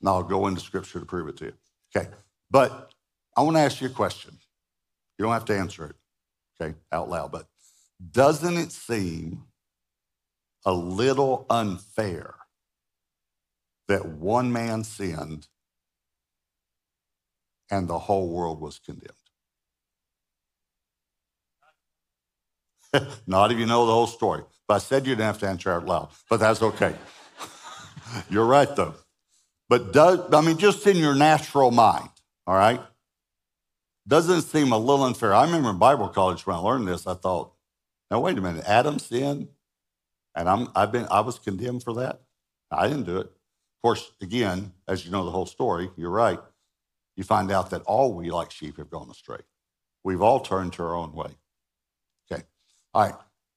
And 0.00 0.08
I'll 0.08 0.22
go 0.22 0.46
into 0.46 0.60
scripture 0.60 1.00
to 1.00 1.06
prove 1.06 1.28
it 1.28 1.38
to 1.38 1.46
you. 1.46 1.54
Okay, 1.96 2.08
but 2.50 2.92
I 3.36 3.42
want 3.42 3.56
to 3.56 3.62
ask 3.62 3.80
you 3.80 3.88
a 3.88 3.90
question. 3.90 4.38
You 5.18 5.24
don't 5.24 5.32
have 5.32 5.46
to 5.46 5.58
answer 5.58 5.86
it, 5.86 5.96
okay, 6.60 6.76
out 6.92 7.08
loud, 7.08 7.32
but 7.32 7.46
doesn't 8.12 8.56
it 8.58 8.70
seem 8.70 9.44
a 10.66 10.72
little 10.72 11.46
unfair 11.50 12.34
that 13.88 14.06
one 14.06 14.52
man 14.52 14.84
sinned 14.84 15.48
and 17.70 17.88
the 17.88 17.98
whole 17.98 18.28
world 18.28 18.60
was 18.60 18.78
condemned? 18.78 19.17
Not 23.26 23.52
if 23.52 23.58
you 23.58 23.66
know 23.66 23.86
the 23.86 23.92
whole 23.92 24.06
story. 24.06 24.42
But 24.66 24.74
I 24.74 24.78
said 24.78 25.06
you 25.06 25.12
didn't 25.14 25.26
have 25.26 25.38
to 25.38 25.48
answer 25.48 25.72
out 25.72 25.86
loud, 25.86 26.10
but 26.28 26.40
that's 26.40 26.62
okay. 26.62 26.94
You're 28.30 28.46
right, 28.46 28.74
though. 28.76 28.94
But 29.68 29.92
does, 29.92 30.20
I 30.32 30.40
mean, 30.40 30.58
just 30.58 30.86
in 30.86 30.96
your 30.96 31.14
natural 31.14 31.70
mind, 31.70 32.08
all 32.46 32.54
right? 32.54 32.80
Doesn't 34.06 34.42
seem 34.42 34.72
a 34.72 34.78
little 34.78 35.04
unfair. 35.04 35.34
I 35.34 35.44
remember 35.44 35.70
in 35.70 35.78
Bible 35.78 36.08
college 36.08 36.46
when 36.46 36.56
I 36.56 36.60
learned 36.60 36.88
this, 36.88 37.06
I 37.06 37.14
thought, 37.14 37.52
now 38.10 38.20
wait 38.20 38.38
a 38.38 38.40
minute, 38.40 38.64
Adam 38.66 38.98
sinned, 38.98 39.48
and 40.34 40.48
I'm, 40.48 40.68
I've 40.74 40.92
been, 40.92 41.06
I 41.10 41.20
was 41.20 41.38
condemned 41.38 41.82
for 41.82 41.94
that. 41.94 42.22
I 42.70 42.88
didn't 42.88 43.04
do 43.04 43.18
it. 43.18 43.26
Of 43.26 43.82
course, 43.82 44.10
again, 44.22 44.72
as 44.86 45.04
you 45.04 45.10
know 45.10 45.24
the 45.24 45.30
whole 45.30 45.46
story, 45.46 45.90
you're 45.96 46.10
right. 46.10 46.40
You 47.16 47.24
find 47.24 47.50
out 47.50 47.70
that 47.70 47.82
all 47.82 48.14
we 48.14 48.30
like 48.30 48.50
sheep 48.50 48.78
have 48.78 48.90
gone 48.90 49.10
astray. 49.10 49.40
We've 50.04 50.22
all 50.22 50.40
turned 50.40 50.72
to 50.74 50.84
our 50.84 50.94
own 50.94 51.12
way. 51.12 51.30
All 52.94 53.02
right. 53.02 53.14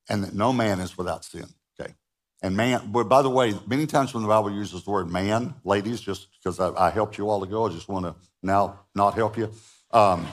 And 0.09 0.23
that 0.23 0.33
no 0.33 0.51
man 0.51 0.79
is 0.79 0.97
without 0.97 1.23
sin. 1.23 1.45
Okay. 1.79 1.93
And 2.41 2.57
man, 2.57 2.89
but 2.91 3.05
by 3.05 3.21
the 3.21 3.29
way, 3.29 3.53
many 3.67 3.85
times 3.85 4.13
when 4.13 4.23
the 4.23 4.29
Bible 4.29 4.51
uses 4.51 4.83
the 4.83 4.91
word 4.91 5.09
man, 5.09 5.55
ladies, 5.63 6.01
just 6.01 6.27
because 6.37 6.59
I, 6.59 6.87
I 6.87 6.89
helped 6.89 7.17
you 7.17 7.29
all 7.29 7.43
ago, 7.43 7.67
I 7.67 7.69
just 7.69 7.87
want 7.87 8.05
to 8.05 8.15
now 8.41 8.79
not 8.95 9.13
help 9.13 9.37
you. 9.37 9.51
Um, 9.91 10.27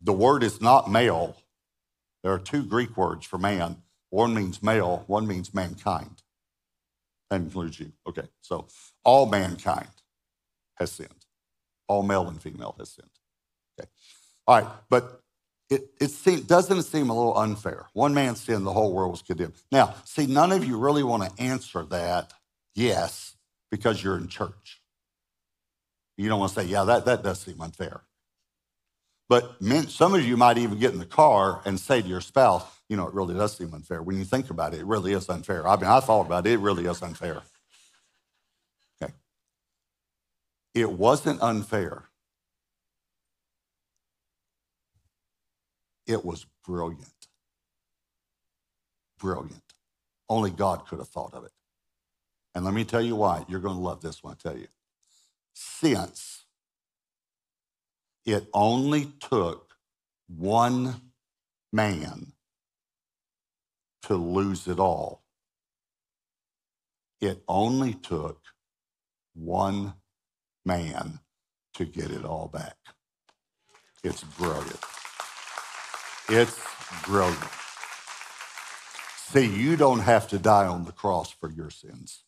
the 0.00 0.12
word 0.12 0.42
is 0.42 0.60
not 0.60 0.90
male. 0.90 1.36
There 2.22 2.32
are 2.32 2.38
two 2.38 2.64
Greek 2.64 2.96
words 2.96 3.26
for 3.26 3.38
man. 3.38 3.82
One 4.10 4.34
means 4.34 4.62
male, 4.62 5.04
one 5.06 5.26
means 5.26 5.52
mankind. 5.52 6.22
That 7.30 7.40
includes 7.40 7.80
you. 7.80 7.92
Okay, 8.08 8.28
so 8.40 8.68
all 9.04 9.26
mankind 9.26 9.88
has 10.76 10.92
sinned. 10.92 11.26
All 11.88 12.02
male 12.02 12.28
and 12.28 12.40
female 12.40 12.74
has 12.78 12.90
sinned. 12.90 13.10
Okay, 13.78 13.90
all 14.46 14.60
right, 14.60 14.72
but 14.88 15.22
it, 15.68 15.90
it 16.00 16.10
seem, 16.10 16.42
doesn't 16.42 16.78
it 16.78 16.84
seem 16.84 17.10
a 17.10 17.16
little 17.16 17.36
unfair? 17.36 17.86
One 17.92 18.14
man 18.14 18.36
sinned, 18.36 18.66
the 18.66 18.72
whole 18.72 18.92
world 18.92 19.10
was 19.10 19.22
condemned. 19.22 19.54
Now, 19.72 19.94
see, 20.04 20.26
none 20.26 20.52
of 20.52 20.64
you 20.64 20.78
really 20.78 21.02
want 21.02 21.24
to 21.24 21.42
answer 21.42 21.82
that 21.86 22.32
yes 22.74 23.34
because 23.70 24.02
you're 24.02 24.16
in 24.16 24.28
church. 24.28 24.80
You 26.16 26.28
don't 26.28 26.40
want 26.40 26.52
to 26.52 26.60
say, 26.60 26.66
yeah, 26.66 26.84
that, 26.84 27.04
that 27.06 27.22
does 27.22 27.40
seem 27.40 27.60
unfair. 27.60 28.02
But 29.28 29.60
men, 29.60 29.88
some 29.88 30.14
of 30.14 30.24
you 30.24 30.36
might 30.36 30.56
even 30.56 30.78
get 30.78 30.92
in 30.92 30.98
the 31.00 31.04
car 31.04 31.60
and 31.64 31.80
say 31.80 32.00
to 32.00 32.06
your 32.06 32.20
spouse, 32.20 32.64
you 32.88 32.96
know, 32.96 33.08
it 33.08 33.14
really 33.14 33.34
does 33.34 33.56
seem 33.56 33.74
unfair. 33.74 34.00
When 34.02 34.16
you 34.16 34.24
think 34.24 34.50
about 34.50 34.72
it, 34.72 34.80
it 34.80 34.86
really 34.86 35.12
is 35.12 35.28
unfair. 35.28 35.66
I 35.66 35.74
mean, 35.76 35.86
I 35.86 35.98
thought 35.98 36.26
about 36.26 36.46
it, 36.46 36.52
it 36.52 36.58
really 36.58 36.86
is 36.86 37.02
unfair. 37.02 37.42
Okay. 39.02 39.12
It 40.74 40.92
wasn't 40.92 41.42
unfair. 41.42 42.04
It 46.06 46.24
was 46.24 46.46
brilliant. 46.64 47.28
Brilliant. 49.18 49.62
Only 50.28 50.50
God 50.50 50.86
could 50.86 50.98
have 50.98 51.08
thought 51.08 51.34
of 51.34 51.44
it. 51.44 51.52
And 52.54 52.64
let 52.64 52.74
me 52.74 52.84
tell 52.84 53.02
you 53.02 53.16
why. 53.16 53.44
You're 53.48 53.60
going 53.60 53.76
to 53.76 53.82
love 53.82 54.00
this 54.00 54.22
one, 54.22 54.34
I 54.34 54.48
tell 54.48 54.58
you. 54.58 54.68
Since 55.54 56.44
it 58.24 58.48
only 58.52 59.12
took 59.20 59.74
one 60.28 61.00
man 61.72 62.32
to 64.02 64.14
lose 64.16 64.68
it 64.68 64.78
all. 64.78 65.22
It 67.20 67.42
only 67.48 67.94
took 67.94 68.40
one 69.34 69.94
man 70.64 71.20
to 71.74 71.84
get 71.84 72.10
it 72.10 72.24
all 72.24 72.48
back. 72.48 72.76
It's 74.04 74.22
brilliant. 74.24 74.80
It's 76.28 76.58
brilliant. 77.04 77.44
See, 79.16 79.46
you 79.46 79.76
don't 79.76 80.00
have 80.00 80.28
to 80.28 80.38
die 80.38 80.66
on 80.66 80.84
the 80.84 80.92
cross 80.92 81.30
for 81.30 81.50
your 81.50 81.70
sins 81.70 82.24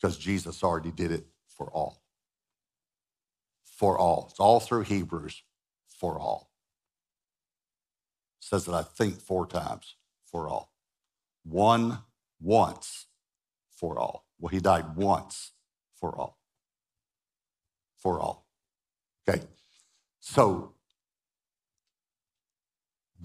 because 0.00 0.18
Jesus 0.18 0.62
already 0.62 0.90
did 0.90 1.12
it 1.12 1.26
for 1.48 1.68
all 1.70 2.02
for 3.76 3.98
all. 3.98 4.28
It's 4.30 4.40
all 4.40 4.58
through 4.60 4.82
Hebrews, 4.82 5.42
for 5.86 6.18
all. 6.18 6.50
It 8.40 8.44
says 8.44 8.64
that 8.64 8.74
I 8.74 8.82
think 8.82 9.20
four 9.20 9.46
times, 9.46 9.96
for 10.24 10.48
all. 10.48 10.72
One, 11.44 11.98
once, 12.40 13.06
for 13.70 13.98
all. 13.98 14.24
Well, 14.38 14.48
he 14.48 14.60
died 14.60 14.96
once 14.96 15.52
for 15.94 16.16
all. 16.16 16.38
For 17.98 18.18
all. 18.20 18.46
Okay. 19.28 19.42
So, 20.20 20.72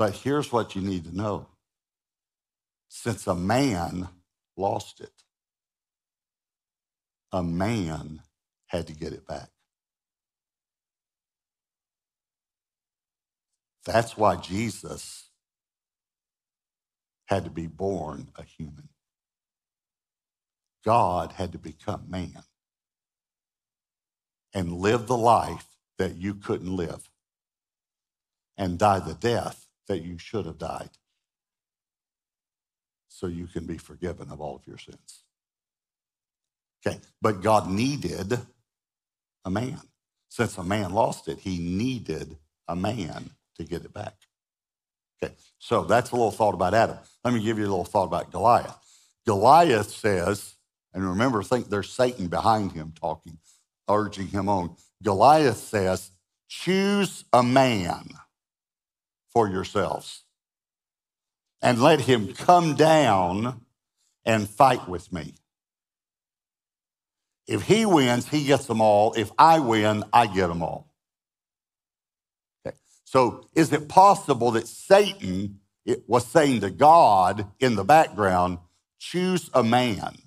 but 0.01 0.13
here's 0.13 0.51
what 0.51 0.75
you 0.75 0.81
need 0.81 1.03
to 1.03 1.15
know. 1.15 1.45
Since 2.89 3.27
a 3.27 3.35
man 3.35 4.09
lost 4.57 4.99
it, 4.99 5.13
a 7.31 7.43
man 7.43 8.21
had 8.65 8.87
to 8.87 8.93
get 8.93 9.13
it 9.13 9.27
back. 9.27 9.49
That's 13.85 14.17
why 14.17 14.37
Jesus 14.37 15.29
had 17.25 17.43
to 17.43 17.51
be 17.51 17.67
born 17.67 18.29
a 18.35 18.41
human. 18.41 18.89
God 20.83 21.33
had 21.33 21.51
to 21.51 21.59
become 21.59 22.05
man 22.09 22.41
and 24.51 24.73
live 24.73 25.05
the 25.05 25.15
life 25.15 25.67
that 25.99 26.15
you 26.15 26.33
couldn't 26.33 26.75
live 26.75 27.07
and 28.57 28.79
die 28.79 28.97
the 28.97 29.13
death 29.13 29.67
that 29.91 30.03
you 30.03 30.17
should 30.17 30.45
have 30.45 30.57
died 30.57 30.89
so 33.09 33.27
you 33.27 33.45
can 33.45 33.65
be 33.65 33.77
forgiven 33.77 34.31
of 34.31 34.39
all 34.39 34.55
of 34.55 34.65
your 34.65 34.77
sins. 34.77 35.23
Okay, 36.87 36.97
but 37.21 37.41
God 37.41 37.69
needed 37.69 38.39
a 39.43 39.51
man. 39.51 39.81
Since 40.29 40.57
a 40.57 40.63
man 40.63 40.93
lost 40.93 41.27
it, 41.27 41.39
he 41.39 41.57
needed 41.57 42.37
a 42.69 42.75
man 42.75 43.31
to 43.57 43.65
get 43.65 43.83
it 43.83 43.93
back. 43.93 44.15
Okay, 45.21 45.33
so 45.59 45.83
that's 45.83 46.11
a 46.11 46.15
little 46.15 46.31
thought 46.31 46.53
about 46.53 46.73
Adam. 46.73 46.97
Let 47.25 47.33
me 47.33 47.43
give 47.43 47.59
you 47.59 47.65
a 47.65 47.67
little 47.67 47.83
thought 47.83 48.05
about 48.05 48.31
Goliath. 48.31 48.77
Goliath 49.27 49.89
says, 49.89 50.55
and 50.93 51.05
remember, 51.05 51.43
think 51.43 51.69
there's 51.69 51.91
Satan 51.91 52.27
behind 52.27 52.71
him 52.71 52.93
talking, 52.97 53.39
urging 53.89 54.27
him 54.27 54.47
on. 54.47 54.77
Goliath 55.03 55.57
says, 55.57 56.11
choose 56.47 57.25
a 57.33 57.43
man 57.43 58.07
for 59.33 59.47
yourselves 59.49 60.23
and 61.61 61.81
let 61.81 62.01
him 62.01 62.33
come 62.33 62.75
down 62.75 63.61
and 64.25 64.49
fight 64.49 64.87
with 64.87 65.11
me. 65.11 65.35
If 67.47 67.63
he 67.63 67.85
wins, 67.85 68.27
he 68.27 68.45
gets 68.45 68.65
them 68.65 68.81
all. 68.81 69.13
If 69.13 69.31
I 69.37 69.59
win, 69.59 70.03
I 70.13 70.27
get 70.27 70.47
them 70.47 70.61
all. 70.61 70.93
Okay. 72.65 72.75
So, 73.03 73.47
is 73.55 73.73
it 73.73 73.89
possible 73.89 74.51
that 74.51 74.67
Satan 74.67 75.59
was 76.07 76.25
saying 76.25 76.61
to 76.61 76.69
God 76.69 77.47
in 77.59 77.75
the 77.75 77.83
background, 77.83 78.59
choose 78.99 79.49
a 79.53 79.63
man 79.63 80.17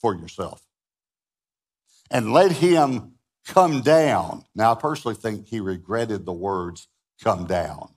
for 0.00 0.14
yourself 0.14 0.60
and 2.10 2.32
let 2.32 2.52
him 2.52 3.12
come 3.46 3.80
down? 3.80 4.44
Now, 4.54 4.72
I 4.72 4.74
personally 4.74 5.16
think 5.16 5.46
he 5.46 5.60
regretted 5.60 6.26
the 6.26 6.32
words 6.32 6.88
come 7.24 7.46
down. 7.46 7.88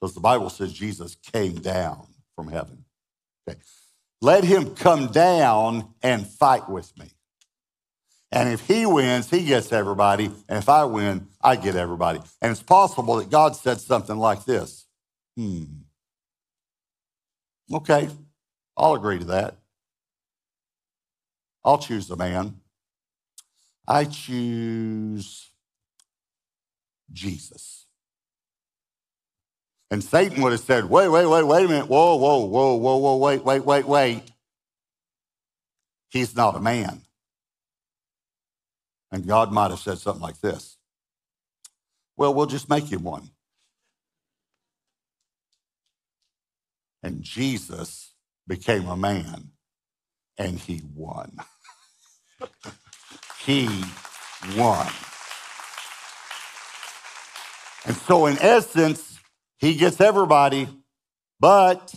because 0.00 0.14
the 0.14 0.20
Bible 0.22 0.50
says 0.50 0.72
Jesus 0.74 1.16
came 1.16 1.56
down 1.56 2.06
from 2.36 2.48
heaven. 2.48 2.86
Okay. 3.48 3.60
Let 4.22 4.44
him 4.44 4.74
come 4.76 5.08
down 5.08 5.94
and 6.02 6.26
fight 6.26 6.68
with 6.70 6.96
me. 6.98 7.10
And 8.32 8.48
if 8.50 8.66
he 8.66 8.86
wins, 8.86 9.30
he 9.30 9.44
gets 9.44 9.72
everybody. 9.72 10.26
And 10.26 10.58
if 10.58 10.68
I 10.68 10.84
win, 10.84 11.28
I 11.42 11.56
get 11.56 11.76
everybody. 11.76 12.20
And 12.42 12.52
it's 12.52 12.62
possible 12.62 13.16
that 13.16 13.30
God 13.30 13.56
said 13.56 13.80
something 13.80 14.16
like 14.18 14.44
this 14.44 14.86
Hmm. 15.36 15.64
Okay, 17.72 18.08
I'll 18.76 18.94
agree 18.94 19.18
to 19.20 19.26
that. 19.26 19.58
I'll 21.64 21.78
choose 21.78 22.08
the 22.08 22.16
man. 22.16 22.60
I 23.88 24.04
choose 24.06 25.49
Jesus. 27.12 27.86
And 29.90 30.04
Satan 30.04 30.42
would 30.42 30.52
have 30.52 30.60
said, 30.60 30.84
wait, 30.84 31.08
wait, 31.08 31.26
wait, 31.26 31.42
wait 31.42 31.64
a 31.64 31.68
minute. 31.68 31.88
Whoa, 31.88 32.16
whoa, 32.16 32.44
whoa, 32.44 32.74
whoa, 32.76 32.96
whoa, 32.96 33.16
wait, 33.16 33.44
wait, 33.44 33.64
wait, 33.64 33.86
wait. 33.86 34.22
He's 36.10 36.36
not 36.36 36.56
a 36.56 36.60
man. 36.60 37.02
And 39.12 39.26
God 39.26 39.52
might 39.52 39.70
have 39.70 39.80
said 39.80 39.98
something 39.98 40.22
like 40.22 40.40
this 40.40 40.76
Well, 42.16 42.34
we'll 42.34 42.46
just 42.46 42.68
make 42.70 42.84
him 42.90 43.02
one. 43.02 43.30
And 47.02 47.22
Jesus 47.22 48.12
became 48.46 48.86
a 48.86 48.96
man 48.96 49.50
and 50.38 50.58
he 50.58 50.82
won. 50.94 51.38
he 53.44 53.68
won. 54.56 54.88
And 57.86 57.96
so, 57.96 58.26
in 58.26 58.36
essence, 58.38 59.18
he 59.58 59.74
gets 59.74 60.00
everybody. 60.00 60.68
But 61.38 61.94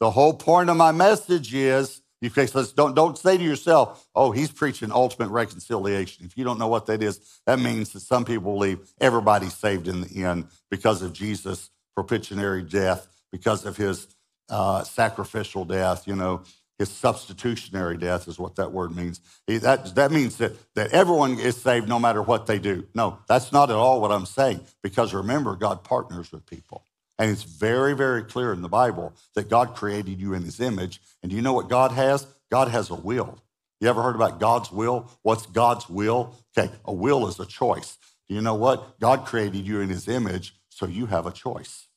the 0.00 0.10
whole 0.10 0.34
point 0.34 0.70
of 0.70 0.76
my 0.76 0.92
message 0.92 1.54
is 1.54 2.02
you 2.22 2.30
don't, 2.76 2.94
don't 2.94 3.18
say 3.18 3.36
to 3.36 3.42
yourself, 3.42 4.08
oh, 4.14 4.30
he's 4.30 4.52
preaching 4.52 4.92
ultimate 4.92 5.30
reconciliation. 5.30 6.24
If 6.24 6.36
you 6.36 6.44
don't 6.44 6.58
know 6.58 6.68
what 6.68 6.86
that 6.86 7.02
is, 7.02 7.40
that 7.46 7.58
means 7.58 7.92
that 7.92 8.00
some 8.00 8.24
people 8.24 8.52
believe 8.52 8.92
everybody's 9.00 9.54
saved 9.54 9.88
in 9.88 10.02
the 10.02 10.24
end 10.24 10.46
because 10.70 11.02
of 11.02 11.12
Jesus' 11.12 11.70
propitiatory 11.96 12.62
death, 12.62 13.08
because 13.32 13.66
of 13.66 13.76
his 13.76 14.06
uh, 14.48 14.84
sacrificial 14.84 15.64
death, 15.64 16.06
you 16.06 16.14
know, 16.14 16.42
his 16.78 16.90
substitutionary 16.90 17.96
death 17.96 18.26
is 18.28 18.38
what 18.38 18.56
that 18.56 18.72
word 18.72 18.96
means. 18.96 19.20
He, 19.46 19.58
that, 19.58 19.94
that 19.94 20.10
means 20.10 20.36
that, 20.38 20.52
that 20.74 20.92
everyone 20.92 21.38
is 21.38 21.56
saved 21.56 21.88
no 21.88 21.98
matter 21.98 22.22
what 22.22 22.46
they 22.46 22.58
do. 22.58 22.86
No, 22.94 23.18
that's 23.28 23.52
not 23.52 23.70
at 23.70 23.76
all 23.76 24.00
what 24.00 24.10
I'm 24.10 24.26
saying, 24.26 24.60
because 24.82 25.14
remember, 25.14 25.54
God 25.54 25.84
partners 25.84 26.32
with 26.32 26.46
people. 26.46 26.82
And 27.18 27.30
it's 27.30 27.44
very, 27.44 27.94
very 27.94 28.24
clear 28.24 28.52
in 28.52 28.62
the 28.62 28.68
Bible 28.68 29.12
that 29.34 29.48
God 29.48 29.76
created 29.76 30.20
you 30.20 30.34
in 30.34 30.42
his 30.42 30.60
image. 30.60 31.00
And 31.22 31.30
do 31.30 31.36
you 31.36 31.42
know 31.42 31.52
what 31.52 31.68
God 31.68 31.92
has? 31.92 32.26
God 32.50 32.68
has 32.68 32.90
a 32.90 32.94
will. 32.94 33.38
You 33.80 33.88
ever 33.88 34.02
heard 34.02 34.16
about 34.16 34.40
God's 34.40 34.72
will? 34.72 35.10
What's 35.22 35.46
God's 35.46 35.88
will? 35.88 36.34
Okay, 36.56 36.72
a 36.84 36.92
will 36.92 37.26
is 37.28 37.38
a 37.38 37.46
choice. 37.46 37.98
Do 38.28 38.34
you 38.34 38.40
know 38.40 38.54
what? 38.54 38.98
God 38.98 39.24
created 39.26 39.66
you 39.66 39.80
in 39.80 39.88
his 39.88 40.08
image, 40.08 40.54
so 40.68 40.86
you 40.86 41.06
have 41.06 41.26
a 41.26 41.32
choice. 41.32 41.88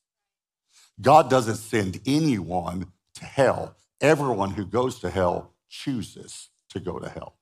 God 1.01 1.29
doesn't 1.29 1.57
send 1.57 2.01
anyone 2.05 2.91
to 3.15 3.25
hell. 3.25 3.75
Everyone 4.01 4.51
who 4.51 4.65
goes 4.65 4.99
to 4.99 5.09
hell 5.09 5.53
chooses 5.69 6.49
to 6.69 6.79
go 6.79 6.99
to 6.99 7.09
hell. 7.09 7.35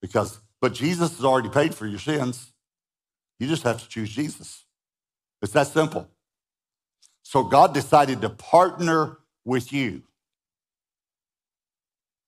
Because, 0.00 0.38
but 0.60 0.74
Jesus 0.74 1.16
has 1.16 1.24
already 1.24 1.48
paid 1.48 1.74
for 1.74 1.86
your 1.86 1.98
sins. 1.98 2.52
You 3.38 3.48
just 3.48 3.62
have 3.62 3.82
to 3.82 3.88
choose 3.88 4.10
Jesus. 4.10 4.64
It's 5.42 5.52
that 5.52 5.68
simple. 5.68 6.08
So 7.22 7.42
God 7.44 7.72
decided 7.72 8.20
to 8.20 8.30
partner 8.30 9.18
with 9.44 9.72
you. 9.72 10.02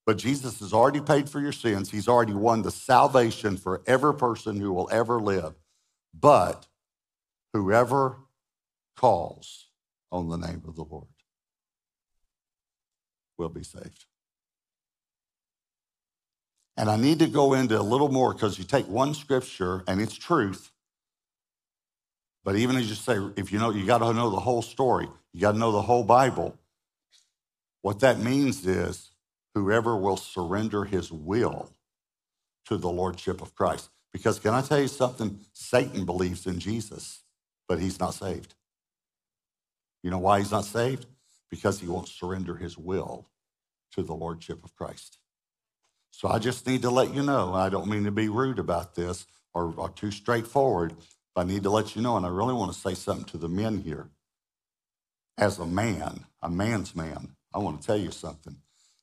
But 0.07 0.19
Jesus 0.19 0.61
has 0.61 0.73
already 0.73 1.01
paid 1.01 1.29
for 1.29 1.41
your 1.41 1.53
sins. 1.53 1.91
He's 1.91 2.09
already 2.09 2.33
won 2.33 2.63
the 2.63 2.71
salvation 2.71 3.57
for 3.57 3.83
every 3.87 4.15
person 4.15 4.61
who 4.61 4.73
will 4.73 4.89
ever 4.93 5.21
live. 5.21 5.55
But 6.19 6.67
whoever 7.53 8.19
calls 8.97 9.67
on 10.13 10.29
the 10.29 10.37
name 10.37 10.63
of 10.67 10.77
the 10.77 10.85
Lord 10.85 11.09
will 13.39 13.49
be 13.49 13.63
saved. 13.63 14.07
And 16.77 16.91
I 16.91 16.97
need 16.97 17.21
to 17.21 17.27
go 17.27 17.55
into 17.55 17.79
a 17.81 17.83
little 17.83 18.11
more 18.11 18.35
because 18.35 18.59
you 18.59 18.65
take 18.65 18.89
one 18.89 19.15
scripture 19.15 19.83
and 19.89 20.01
it's 20.01 20.15
truth. 20.15 20.71
But 22.45 22.57
even 22.57 22.77
as 22.77 22.89
you 22.89 22.95
say, 22.95 23.19
if 23.37 23.53
you 23.53 23.59
know, 23.59 23.71
you 23.71 23.87
got 23.87 23.99
to 23.99 24.13
know 24.13 24.31
the 24.31 24.41
whole 24.41 24.63
story, 24.63 25.09
you 25.33 25.41
got 25.41 25.53
to 25.53 25.59
know 25.59 25.73
the 25.73 25.83
whole 25.83 26.05
Bible. 26.05 26.57
What 27.83 28.01
that 28.01 28.21
means 28.21 28.67
is 28.67 29.11
whoever 29.55 29.97
will 29.97 30.17
surrender 30.17 30.85
his 30.85 31.13
will 31.13 31.71
to 32.67 32.77
the 32.77 32.91
Lordship 32.91 33.43
of 33.43 33.55
Christ. 33.55 33.91
Because 34.13 34.39
can 34.39 34.55
I 34.55 34.63
tell 34.63 34.81
you 34.81 34.89
something? 34.89 35.41
Satan 35.53 36.05
believes 36.05 36.47
in 36.47 36.59
Jesus, 36.59 37.23
but 37.69 37.81
he's 37.81 38.01
not 38.01 38.15
saved. 38.15 38.55
You 40.03 40.11
know 40.11 40.19
why 40.19 40.39
he's 40.41 40.53
not 40.53 40.65
saved? 40.65 41.07
Because 41.51 41.81
he 41.81 41.87
won't 41.87 42.09
surrender 42.09 42.57
his 42.57 42.77
will 42.77 43.29
to 43.93 44.03
the 44.03 44.15
Lordship 44.15 44.65
of 44.65 44.75
Christ. 44.75 45.19
So 46.11 46.29
I 46.29 46.39
just 46.39 46.67
need 46.67 46.83
to 46.83 46.91
let 46.91 47.15
you 47.15 47.23
know, 47.23 47.55
I 47.55 47.69
don't 47.69 47.89
mean 47.89 48.05
to 48.05 48.11
be 48.11 48.29
rude 48.29 48.59
about 48.59 48.95
this 48.95 49.27
or, 49.53 49.75
or 49.77 49.91
too 49.91 50.11
straightforward, 50.11 50.95
but 51.35 51.43
I 51.43 51.45
need 51.45 51.63
to 51.65 51.71
let 51.71 51.95
you 51.95 52.03
know, 52.03 52.17
and 52.17 52.25
I 52.25 52.31
really 52.31 52.55
want 52.55 52.73
to 52.73 52.79
say 52.79 52.95
something 52.95 53.27
to 53.27 53.39
the 53.39 53.49
men 53.49 53.83
here. 53.83 54.09
As 55.37 55.59
a 55.59 55.67
man, 55.67 56.25
a 56.43 56.49
man's 56.49 56.97
man, 56.97 57.37
I 57.53 57.59
want 57.59 57.81
to 57.81 57.87
tell 57.87 57.99
you 57.99 58.11
something. 58.11 58.57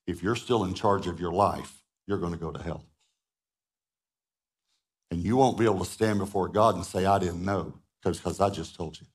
If 0.07 0.23
you're 0.23 0.35
still 0.35 0.63
in 0.63 0.73
charge 0.73 1.07
of 1.07 1.19
your 1.19 1.31
life, 1.31 1.83
you're 2.07 2.17
going 2.17 2.33
to 2.33 2.39
go 2.39 2.51
to 2.51 2.61
hell. 2.61 2.85
And 5.11 5.23
you 5.23 5.37
won't 5.37 5.59
be 5.59 5.65
able 5.65 5.85
to 5.85 5.91
stand 5.91 6.17
before 6.17 6.47
God 6.49 6.75
and 6.75 6.83
say, 6.83 7.05
I 7.05 7.19
didn't 7.19 7.45
know, 7.45 7.75
because 8.03 8.41
I 8.41 8.49
just 8.49 8.75
told 8.75 8.99
you. 8.99 9.05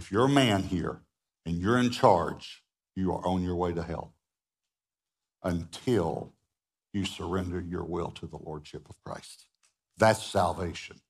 If 0.00 0.10
you're 0.10 0.24
a 0.24 0.30
man 0.30 0.62
here 0.62 1.02
and 1.44 1.58
you're 1.58 1.76
in 1.76 1.90
charge, 1.90 2.62
you 2.96 3.12
are 3.12 3.26
on 3.26 3.42
your 3.42 3.54
way 3.54 3.74
to 3.74 3.82
hell 3.82 4.14
until 5.42 6.32
you 6.94 7.04
surrender 7.04 7.60
your 7.60 7.84
will 7.84 8.10
to 8.12 8.26
the 8.26 8.38
Lordship 8.38 8.88
of 8.88 8.96
Christ. 9.04 9.44
That's 9.98 10.24
salvation. 10.24 11.02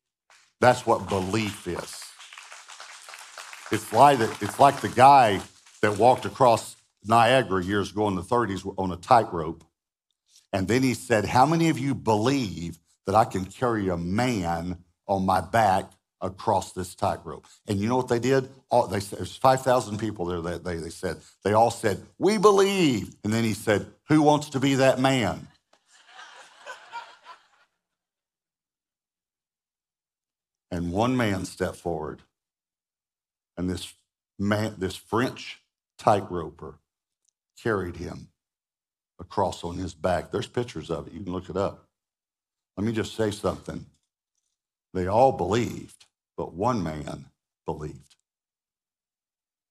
That's 0.61 0.87
what 0.87 1.09
belief 1.09 1.69
is. 1.69 2.03
It's 3.71 3.93
like, 3.93 4.19
the, 4.19 4.25
it's 4.41 4.59
like 4.59 4.81
the 4.81 4.89
guy 4.89 5.41
that 5.83 5.97
walked 5.97 6.25
across 6.25 6.75
Niagara 7.05 7.63
years 7.63 7.93
ago 7.93 8.09
in 8.09 8.17
the 8.17 8.23
30s 8.23 8.75
on 8.77 8.91
a 8.91 8.97
tightrope. 8.97 9.63
And 10.53 10.67
then 10.67 10.83
he 10.83 10.95
said, 10.95 11.27
How 11.27 11.47
many 11.47 11.69
of 11.69 11.79
you 11.79 11.95
believe 11.95 12.81
that 13.07 13.15
I 13.15 13.25
can 13.25 13.45
carry 13.45 13.89
a 13.89 13.97
man 13.97 14.79
on 15.07 15.25
my 15.25 15.41
back 15.41 15.93
across 16.21 16.73
this 16.73 16.95
tightrope. 16.95 17.47
And 17.67 17.79
you 17.79 17.89
know 17.89 17.97
what 17.97 18.09
they 18.09 18.19
did? 18.19 18.49
All, 18.71 18.87
they 18.87 19.01
there's 19.01 19.37
5,000 19.37 19.99
people 19.99 20.27
there 20.27 20.41
that 20.43 20.65
they, 20.65 20.77
they 20.77 20.91
said, 20.91 21.17
they 21.45 21.53
all 21.53 21.71
said, 21.71 22.03
we 22.19 22.39
believe. 22.39 23.15
And 23.25 23.33
then 23.33 23.45
he 23.45 23.55
said, 23.55 23.87
who 24.09 24.23
wants 24.23 24.51
to 24.51 24.61
be 24.61 24.75
that 24.77 24.99
man? 24.99 25.49
and 30.71 30.93
one 30.93 31.17
man 31.17 31.45
stepped 31.45 31.77
forward. 31.77 32.23
And 33.57 33.69
this 33.69 33.93
man, 34.39 34.75
this 34.79 34.97
French 34.97 35.61
tightroper 35.99 36.79
carried 37.63 37.97
him 37.97 38.29
across 39.19 39.65
on 39.65 39.77
his 39.77 39.95
back. 39.95 40.31
There's 40.31 40.47
pictures 40.47 40.91
of 40.91 41.07
it. 41.07 41.13
You 41.13 41.21
can 41.21 41.33
look 41.33 41.51
it 41.51 41.57
up. 41.57 41.87
Let 42.77 42.87
me 42.87 42.93
just 42.93 43.15
say 43.15 43.31
something. 43.31 43.85
They 44.95 45.07
all 45.07 45.33
believed 45.33 46.07
but 46.41 46.55
one 46.55 46.83
man 46.83 47.27
believed 47.67 48.17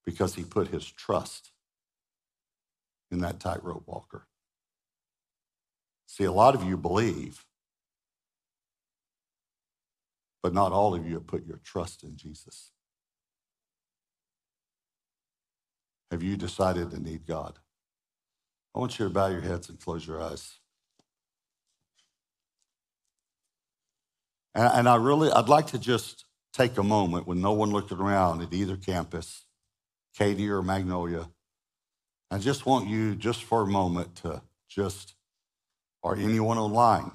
because 0.05 0.35
he 0.35 0.43
put 0.43 0.67
his 0.67 0.85
trust 0.85 1.49
in 3.09 3.21
that 3.21 3.39
tightrope 3.39 3.87
walker. 3.87 4.27
See, 6.05 6.25
a 6.25 6.31
lot 6.31 6.53
of 6.53 6.63
you 6.63 6.77
believe, 6.77 7.43
but 10.43 10.53
not 10.53 10.71
all 10.71 10.93
of 10.93 11.07
you 11.07 11.15
have 11.15 11.25
put 11.25 11.43
your 11.43 11.59
trust 11.63 12.03
in 12.03 12.15
Jesus. 12.15 12.69
Have 16.11 16.21
you 16.21 16.37
decided 16.37 16.91
to 16.91 17.01
need 17.01 17.25
God? 17.25 17.57
I 18.75 18.79
want 18.79 18.99
you 18.99 19.05
to 19.05 19.11
bow 19.11 19.25
your 19.25 19.41
heads 19.41 19.69
and 19.69 19.79
close 19.79 20.05
your 20.05 20.21
eyes. 20.21 20.59
And, 24.53 24.71
and 24.71 24.87
I 24.87 24.97
really, 24.97 25.31
I'd 25.31 25.49
like 25.49 25.65
to 25.67 25.79
just 25.79 26.25
take 26.59 26.77
a 26.77 26.83
moment 26.83 27.25
when 27.25 27.39
no 27.39 27.53
one 27.53 27.71
looked 27.71 27.93
around 27.93 28.41
at 28.41 28.53
either 28.53 28.75
campus, 28.75 29.45
Katy 30.17 30.49
or 30.49 30.61
Magnolia. 30.61 31.29
I 32.29 32.37
just 32.37 32.65
want 32.65 32.89
you, 32.89 33.15
just 33.15 33.45
for 33.45 33.61
a 33.61 33.67
moment, 33.67 34.17
to 34.17 34.41
just, 34.67 35.15
or 36.03 36.17
anyone 36.17 36.57
online, 36.57 37.11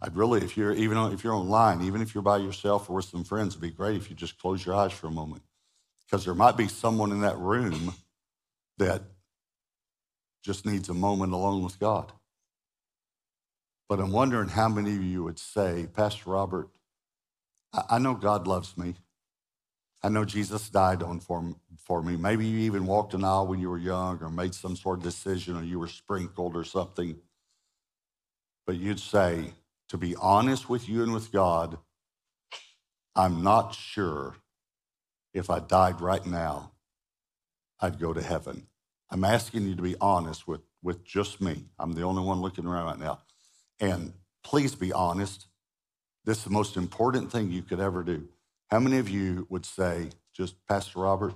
I'd 0.00 0.16
really, 0.16 0.40
if 0.40 0.56
you're 0.56 0.72
even 0.72 0.96
if 1.12 1.22
you're 1.22 1.34
online, 1.34 1.82
even 1.82 2.00
if 2.00 2.14
you're 2.14 2.22
by 2.22 2.38
yourself 2.38 2.88
or 2.88 2.96
with 2.96 3.04
some 3.04 3.24
friends, 3.24 3.54
it'd 3.54 3.62
be 3.62 3.70
great 3.70 3.96
if 3.96 4.10
you 4.10 4.16
just 4.16 4.38
close 4.38 4.64
your 4.64 4.74
eyes 4.74 4.92
for 4.92 5.06
a 5.06 5.10
moment. 5.10 5.42
Because 6.04 6.24
there 6.24 6.34
might 6.34 6.56
be 6.56 6.68
someone 6.68 7.12
in 7.12 7.20
that 7.20 7.38
room 7.38 7.94
that 8.78 9.02
just 10.42 10.66
needs 10.66 10.88
a 10.88 10.94
moment 10.94 11.32
alone 11.32 11.62
with 11.62 11.78
God. 11.78 12.12
But 13.88 14.00
I'm 14.00 14.12
wondering 14.12 14.48
how 14.48 14.68
many 14.68 14.94
of 14.96 15.02
you 15.02 15.24
would 15.24 15.38
say, 15.38 15.86
Pastor 15.94 16.30
Robert, 16.30 16.68
I 17.90 17.98
know 17.98 18.14
God 18.14 18.46
loves 18.46 18.76
me. 18.78 18.94
I 20.02 20.08
know 20.10 20.24
Jesus 20.24 20.68
died 20.70 21.02
on 21.02 21.20
for, 21.20 21.54
for 21.78 22.02
me. 22.02 22.16
Maybe 22.16 22.46
you 22.46 22.60
even 22.60 22.86
walked 22.86 23.14
an 23.14 23.24
aisle 23.24 23.46
when 23.46 23.60
you 23.60 23.70
were 23.70 23.78
young 23.78 24.22
or 24.22 24.30
made 24.30 24.54
some 24.54 24.76
sort 24.76 24.98
of 24.98 25.04
decision 25.04 25.56
or 25.56 25.64
you 25.64 25.78
were 25.78 25.88
sprinkled 25.88 26.56
or 26.56 26.64
something. 26.64 27.16
But 28.66 28.76
you'd 28.76 29.00
say, 29.00 29.52
to 29.90 29.98
be 29.98 30.16
honest 30.16 30.68
with 30.68 30.88
you 30.88 31.02
and 31.02 31.14
with 31.14 31.32
God, 31.32 31.78
I'm 33.16 33.42
not 33.42 33.74
sure 33.74 34.36
if 35.34 35.50
I 35.50 35.60
died 35.60 36.00
right 36.00 36.24
now, 36.26 36.72
I'd 37.80 38.00
go 38.00 38.12
to 38.12 38.22
heaven. 38.22 38.68
I'm 39.10 39.24
asking 39.24 39.66
you 39.68 39.74
to 39.76 39.82
be 39.82 39.96
honest 40.00 40.48
with, 40.48 40.62
with 40.82 41.04
just 41.04 41.40
me. 41.40 41.66
I'm 41.78 41.92
the 41.94 42.02
only 42.02 42.22
one 42.22 42.40
looking 42.40 42.66
around 42.66 42.86
right 42.86 42.98
now. 42.98 43.20
And 43.80 44.14
please 44.44 44.74
be 44.74 44.92
honest. 44.92 45.46
This 46.24 46.38
is 46.38 46.44
the 46.44 46.50
most 46.50 46.76
important 46.76 47.32
thing 47.32 47.50
you 47.50 47.62
could 47.62 47.80
ever 47.80 48.04
do. 48.04 48.28
How 48.70 48.80
many 48.80 48.98
of 48.98 49.10
you 49.10 49.46
would 49.50 49.66
say, 49.66 50.10
just 50.34 50.56
Pastor 50.68 51.00
Robert, 51.00 51.34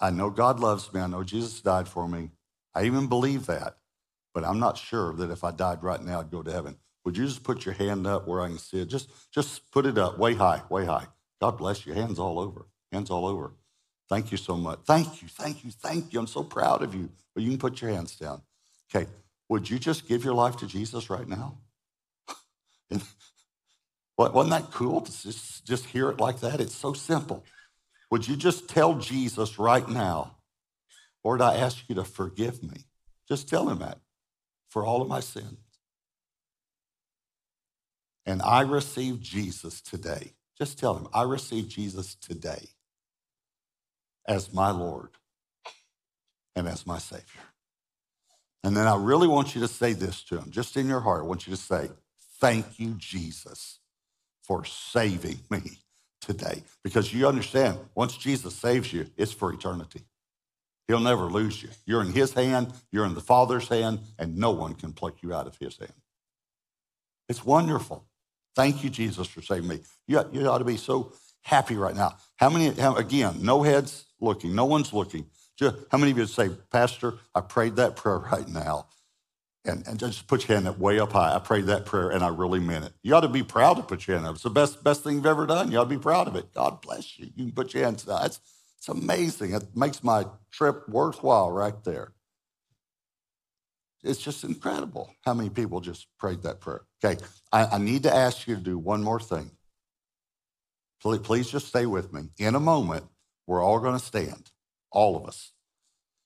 I 0.00 0.10
know 0.10 0.30
God 0.30 0.60
loves 0.60 0.92
me. 0.92 1.00
I 1.00 1.06
know 1.06 1.24
Jesus 1.24 1.60
died 1.60 1.88
for 1.88 2.08
me. 2.08 2.30
I 2.74 2.84
even 2.84 3.06
believe 3.08 3.46
that, 3.46 3.78
but 4.34 4.44
I'm 4.44 4.60
not 4.60 4.78
sure 4.78 5.14
that 5.14 5.30
if 5.30 5.44
I 5.44 5.50
died 5.52 5.82
right 5.82 6.02
now, 6.02 6.20
I'd 6.20 6.30
go 6.30 6.42
to 6.42 6.52
heaven. 6.52 6.76
Would 7.04 7.16
you 7.16 7.26
just 7.26 7.44
put 7.44 7.64
your 7.64 7.74
hand 7.74 8.06
up 8.06 8.28
where 8.28 8.40
I 8.42 8.48
can 8.48 8.58
see 8.58 8.82
it? 8.82 8.86
Just, 8.88 9.10
just 9.32 9.70
put 9.72 9.86
it 9.86 9.98
up 9.98 10.18
way 10.18 10.34
high, 10.34 10.62
way 10.70 10.84
high. 10.86 11.06
God 11.40 11.58
bless 11.58 11.86
you. 11.86 11.94
Hands 11.94 12.18
all 12.18 12.38
over. 12.38 12.66
Hands 12.92 13.10
all 13.10 13.26
over. 13.26 13.54
Thank 14.08 14.32
you 14.32 14.38
so 14.38 14.56
much. 14.56 14.80
Thank 14.86 15.22
you, 15.22 15.28
thank 15.28 15.64
you, 15.64 15.70
thank 15.70 16.12
you. 16.12 16.20
I'm 16.20 16.26
so 16.26 16.44
proud 16.44 16.82
of 16.82 16.94
you. 16.94 17.10
Well, 17.34 17.44
you 17.44 17.50
can 17.50 17.58
put 17.58 17.80
your 17.82 17.90
hands 17.92 18.16
down. 18.16 18.42
Okay. 18.94 19.08
Would 19.48 19.70
you 19.70 19.78
just 19.78 20.08
give 20.08 20.24
your 20.24 20.34
life 20.34 20.56
to 20.58 20.66
Jesus 20.66 21.10
right 21.10 21.28
now? 21.28 21.58
Wasn't 24.30 24.50
that 24.50 24.72
cool 24.72 25.00
to 25.00 25.22
just, 25.22 25.64
just 25.64 25.86
hear 25.86 26.10
it 26.10 26.20
like 26.20 26.40
that? 26.40 26.60
It's 26.60 26.74
so 26.74 26.92
simple. 26.92 27.44
Would 28.10 28.28
you 28.28 28.36
just 28.36 28.68
tell 28.68 28.94
Jesus 28.94 29.58
right 29.58 29.88
now, 29.88 30.36
Lord, 31.24 31.40
I 31.40 31.56
ask 31.56 31.88
you 31.88 31.94
to 31.96 32.04
forgive 32.04 32.62
me? 32.62 32.84
Just 33.28 33.48
tell 33.48 33.68
him 33.68 33.78
that 33.78 33.98
for 34.68 34.84
all 34.84 35.02
of 35.02 35.08
my 35.08 35.20
sins. 35.20 35.58
And 38.26 38.42
I 38.42 38.60
receive 38.60 39.20
Jesus 39.20 39.80
today. 39.80 40.32
Just 40.58 40.78
tell 40.78 40.96
him, 40.96 41.08
I 41.12 41.22
receive 41.22 41.68
Jesus 41.68 42.14
today 42.14 42.68
as 44.26 44.52
my 44.52 44.70
Lord 44.70 45.10
and 46.54 46.68
as 46.68 46.86
my 46.86 46.98
Savior. 46.98 47.24
And 48.64 48.76
then 48.76 48.86
I 48.86 48.96
really 48.96 49.26
want 49.26 49.54
you 49.54 49.60
to 49.62 49.68
say 49.68 49.92
this 49.92 50.22
to 50.24 50.38
him, 50.38 50.50
just 50.50 50.76
in 50.76 50.86
your 50.86 51.00
heart. 51.00 51.22
I 51.22 51.26
want 51.26 51.46
you 51.46 51.54
to 51.54 51.60
say, 51.60 51.90
Thank 52.40 52.80
you, 52.80 52.94
Jesus, 52.98 53.78
for 54.42 54.64
saving 54.64 55.38
me 55.50 55.78
today. 56.20 56.62
Because 56.82 57.12
you 57.12 57.26
understand, 57.26 57.78
once 57.94 58.16
Jesus 58.16 58.54
saves 58.54 58.92
you, 58.92 59.06
it's 59.16 59.32
for 59.32 59.52
eternity. 59.52 60.02
He'll 60.88 61.00
never 61.00 61.24
lose 61.26 61.62
you. 61.62 61.70
You're 61.86 62.02
in 62.02 62.12
his 62.12 62.32
hand, 62.32 62.72
you're 62.90 63.06
in 63.06 63.14
the 63.14 63.20
Father's 63.20 63.68
hand, 63.68 64.00
and 64.18 64.36
no 64.36 64.50
one 64.50 64.74
can 64.74 64.92
pluck 64.92 65.22
you 65.22 65.32
out 65.32 65.46
of 65.46 65.56
his 65.56 65.78
hand. 65.78 65.92
It's 67.28 67.44
wonderful. 67.44 68.04
Thank 68.54 68.84
you, 68.84 68.90
Jesus, 68.90 69.26
for 69.26 69.42
saving 69.42 69.68
me. 69.68 69.80
You, 70.06 70.22
you 70.32 70.46
ought 70.46 70.58
to 70.58 70.64
be 70.64 70.76
so 70.76 71.12
happy 71.42 71.76
right 71.76 71.94
now. 71.94 72.16
How 72.36 72.50
many, 72.50 72.70
how, 72.80 72.96
again, 72.96 73.38
no 73.40 73.62
heads 73.62 74.04
looking, 74.20 74.54
no 74.54 74.64
one's 74.64 74.92
looking. 74.92 75.26
Just, 75.58 75.76
how 75.90 75.98
many 75.98 76.12
of 76.12 76.18
you 76.18 76.26
say, 76.26 76.50
Pastor, 76.70 77.14
I 77.34 77.40
prayed 77.40 77.76
that 77.76 77.96
prayer 77.96 78.18
right 78.32 78.48
now? 78.48 78.86
And, 79.64 79.86
and 79.86 79.96
just 79.98 80.26
put 80.26 80.48
your 80.48 80.56
hand 80.56 80.66
up 80.66 80.78
way 80.78 80.98
up 80.98 81.12
high. 81.12 81.36
I 81.36 81.38
prayed 81.38 81.66
that 81.66 81.86
prayer 81.86 82.10
and 82.10 82.24
I 82.24 82.28
really 82.28 82.58
meant 82.58 82.84
it. 82.84 82.94
You 83.04 83.14
ought 83.14 83.20
to 83.20 83.28
be 83.28 83.44
proud 83.44 83.74
to 83.74 83.84
put 83.84 84.08
your 84.08 84.16
hand 84.16 84.26
up. 84.26 84.34
It's 84.34 84.42
the 84.42 84.50
best, 84.50 84.82
best 84.82 85.04
thing 85.04 85.14
you've 85.14 85.26
ever 85.26 85.46
done. 85.46 85.70
You 85.70 85.78
ought 85.78 85.84
to 85.84 85.90
be 85.90 85.98
proud 85.98 86.26
of 86.26 86.34
it. 86.34 86.52
God 86.52 86.80
bless 86.80 87.16
you. 87.16 87.26
You 87.36 87.44
can 87.44 87.52
put 87.52 87.72
your 87.72 87.84
hands 87.84 88.08
up. 88.08 88.26
It's, 88.26 88.40
it's 88.78 88.88
amazing. 88.88 89.54
It 89.54 89.76
makes 89.76 90.02
my 90.02 90.26
trip 90.50 90.88
worthwhile 90.88 91.52
right 91.52 91.76
there. 91.84 92.12
It's 94.02 94.20
just 94.20 94.42
incredible 94.42 95.14
how 95.24 95.34
many 95.34 95.48
people 95.48 95.80
just 95.80 96.08
prayed 96.18 96.42
that 96.42 96.60
prayer. 96.60 96.82
Okay, 97.04 97.22
I, 97.52 97.66
I 97.66 97.78
need 97.78 98.02
to 98.02 98.14
ask 98.14 98.48
you 98.48 98.56
to 98.56 98.60
do 98.60 98.78
one 98.78 99.02
more 99.02 99.20
thing. 99.20 99.52
Please, 101.00 101.20
please 101.20 101.50
just 101.50 101.68
stay 101.68 101.86
with 101.86 102.12
me. 102.12 102.22
In 102.38 102.56
a 102.56 102.60
moment, 102.60 103.04
we're 103.46 103.62
all 103.62 103.78
going 103.78 103.98
to 103.98 104.04
stand, 104.04 104.50
all 104.90 105.16
of 105.16 105.26
us. 105.26 105.52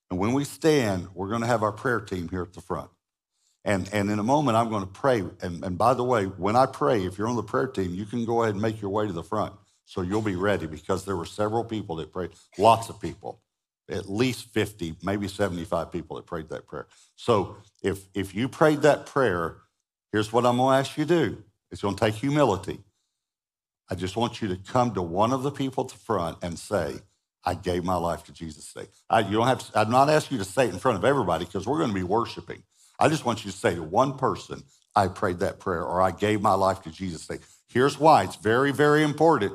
And 0.09 0.19
when 0.19 0.33
we 0.33 0.43
stand, 0.43 1.09
we're 1.13 1.29
going 1.29 1.41
to 1.41 1.47
have 1.47 1.63
our 1.63 1.71
prayer 1.71 1.99
team 1.99 2.29
here 2.29 2.41
at 2.41 2.53
the 2.53 2.61
front. 2.61 2.89
And, 3.67 3.89
and 3.93 4.09
in 4.09 4.17
a 4.17 4.23
moment, 4.23 4.57
I'm 4.57 4.69
going 4.69 4.83
to 4.83 4.91
pray. 4.91 5.19
And, 5.41 5.63
and 5.63 5.77
by 5.77 5.93
the 5.93 6.03
way, 6.03 6.25
when 6.25 6.55
I 6.55 6.67
pray, 6.67 7.05
if 7.05 7.17
you're 7.17 7.27
on 7.27 7.35
the 7.35 7.43
prayer 7.43 7.67
team, 7.67 7.93
you 7.93 8.05
can 8.05 8.25
go 8.25 8.43
ahead 8.43 8.55
and 8.55 8.61
make 8.61 8.81
your 8.81 8.91
way 8.91 9.07
to 9.07 9.13
the 9.13 9.23
front. 9.23 9.53
So 9.85 10.01
you'll 10.01 10.23
be 10.23 10.37
ready 10.37 10.67
because 10.67 11.05
there 11.05 11.17
were 11.17 11.25
several 11.25 11.65
people 11.65 11.97
that 11.97 12.13
prayed, 12.13 12.31
lots 12.57 12.89
of 12.89 13.01
people, 13.01 13.41
at 13.89 14.09
least 14.09 14.53
50, 14.53 14.95
maybe 15.03 15.27
75 15.27 15.91
people 15.91 16.15
that 16.15 16.25
prayed 16.25 16.49
that 16.49 16.65
prayer. 16.65 16.87
So 17.17 17.57
if, 17.83 18.07
if 18.13 18.33
you 18.33 18.47
prayed 18.49 18.83
that 18.83 19.05
prayer, 19.05 19.57
here's 20.13 20.33
what 20.33 20.45
I'm 20.45 20.57
going 20.57 20.73
to 20.73 20.89
ask 20.89 20.97
you 20.97 21.05
to 21.05 21.27
do 21.27 21.43
it's 21.69 21.81
going 21.81 21.95
to 21.95 22.05
take 22.05 22.15
humility. 22.15 22.79
I 23.89 23.95
just 23.95 24.17
want 24.17 24.41
you 24.41 24.47
to 24.49 24.57
come 24.57 24.93
to 24.93 25.01
one 25.01 25.33
of 25.33 25.43
the 25.43 25.51
people 25.51 25.85
at 25.85 25.91
the 25.91 25.97
front 25.97 26.37
and 26.41 26.57
say, 26.57 26.95
I 27.45 27.53
gave 27.53 27.83
my 27.85 27.95
life 27.95 28.23
to 28.25 28.33
Jesus 28.33 28.73
today. 28.73 28.87
I, 29.09 29.21
you 29.21 29.37
don't 29.37 29.47
have 29.47 29.59
to, 29.71 29.79
I'm 29.79 29.91
not 29.91 30.09
asking 30.09 30.37
you 30.37 30.43
to 30.43 30.49
say 30.49 30.67
it 30.67 30.73
in 30.73 30.79
front 30.79 30.97
of 30.97 31.05
everybody 31.05 31.45
because 31.45 31.67
we're 31.67 31.77
going 31.77 31.89
to 31.89 31.95
be 31.95 32.03
worshiping. 32.03 32.63
I 32.99 33.09
just 33.09 33.25
want 33.25 33.45
you 33.45 33.51
to 33.51 33.57
say 33.57 33.75
to 33.75 33.83
one 33.83 34.17
person, 34.17 34.63
I 34.95 35.07
prayed 35.07 35.39
that 35.39 35.59
prayer 35.59 35.83
or 35.83 36.01
I 36.01 36.11
gave 36.11 36.41
my 36.41 36.53
life 36.53 36.81
to 36.83 36.91
Jesus 36.91 37.23
Say, 37.23 37.39
Here's 37.67 37.99
why 37.99 38.23
it's 38.23 38.37
very, 38.37 38.71
very 38.71 39.03
important. 39.03 39.53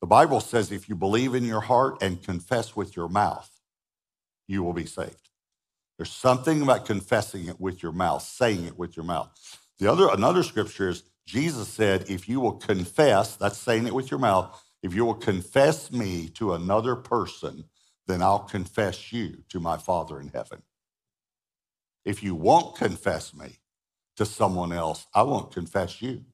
The 0.00 0.06
Bible 0.06 0.40
says 0.40 0.72
if 0.72 0.88
you 0.88 0.94
believe 0.94 1.34
in 1.34 1.44
your 1.44 1.60
heart 1.60 2.02
and 2.02 2.22
confess 2.22 2.74
with 2.74 2.96
your 2.96 3.08
mouth, 3.08 3.50
you 4.46 4.62
will 4.62 4.72
be 4.72 4.86
saved. 4.86 5.28
There's 5.98 6.12
something 6.12 6.62
about 6.62 6.86
confessing 6.86 7.48
it 7.48 7.60
with 7.60 7.82
your 7.82 7.92
mouth, 7.92 8.22
saying 8.22 8.64
it 8.64 8.78
with 8.78 8.96
your 8.96 9.04
mouth. 9.04 9.28
The 9.78 9.90
other 9.90 10.08
another 10.08 10.42
scripture 10.42 10.88
is 10.88 11.02
Jesus 11.26 11.68
said, 11.68 12.08
if 12.08 12.28
you 12.28 12.40
will 12.40 12.54
confess, 12.54 13.36
that's 13.36 13.58
saying 13.58 13.86
it 13.86 13.94
with 13.94 14.10
your 14.10 14.20
mouth, 14.20 14.60
if 14.82 14.94
you 14.94 15.04
will 15.04 15.14
confess 15.14 15.92
me 15.92 16.28
to 16.30 16.54
another 16.54 16.96
person, 16.96 17.64
then 18.06 18.22
I'll 18.22 18.40
confess 18.40 19.12
you 19.12 19.44
to 19.50 19.60
my 19.60 19.76
Father 19.76 20.20
in 20.20 20.28
heaven. 20.28 20.62
If 22.04 22.22
you 22.22 22.34
won't 22.34 22.76
confess 22.76 23.34
me 23.34 23.58
to 24.16 24.26
someone 24.26 24.72
else, 24.72 25.06
I 25.14 25.22
won't 25.22 25.52
confess 25.52 26.00
you 26.00 26.24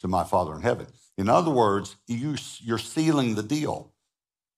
to 0.00 0.08
my 0.08 0.24
Father 0.24 0.54
in 0.54 0.62
heaven. 0.62 0.86
In 1.16 1.28
other 1.28 1.50
words, 1.50 1.96
you, 2.06 2.36
you're 2.60 2.78
sealing 2.78 3.34
the 3.34 3.42
deal. 3.42 3.92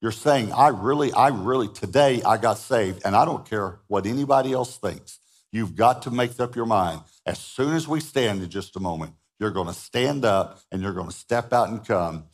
You're 0.01 0.12
saying, 0.12 0.53
I 0.53 0.69
really, 0.69 1.12
I 1.12 1.29
really, 1.29 1.69
today 1.69 2.23
I 2.23 2.37
got 2.37 2.59
saved, 2.59 3.03
and 3.05 3.17
I 3.17 3.25
don't 3.25 3.49
care 3.49 3.81
what 3.87 4.07
anybody 4.07 4.53
else 4.53 4.77
thinks. 4.77 5.21
You've 5.53 5.75
got 5.75 6.03
to 6.03 6.11
make 6.11 6.39
up 6.39 6.55
your 6.55 6.67
mind. 6.67 7.01
As 7.25 7.39
soon 7.39 7.75
as 7.75 7.89
we 7.89 8.01
stand 8.01 8.43
in 8.43 8.51
just 8.51 8.77
a 8.77 8.81
moment, 8.81 9.14
you're 9.39 9.51
going 9.51 9.69
to 9.69 9.75
stand 9.75 10.25
up 10.25 10.61
and 10.71 10.83
you're 10.83 10.93
going 10.93 11.09
to 11.09 11.14
step 11.14 11.53
out 11.53 11.69
and 11.69 11.85
come, 11.85 12.25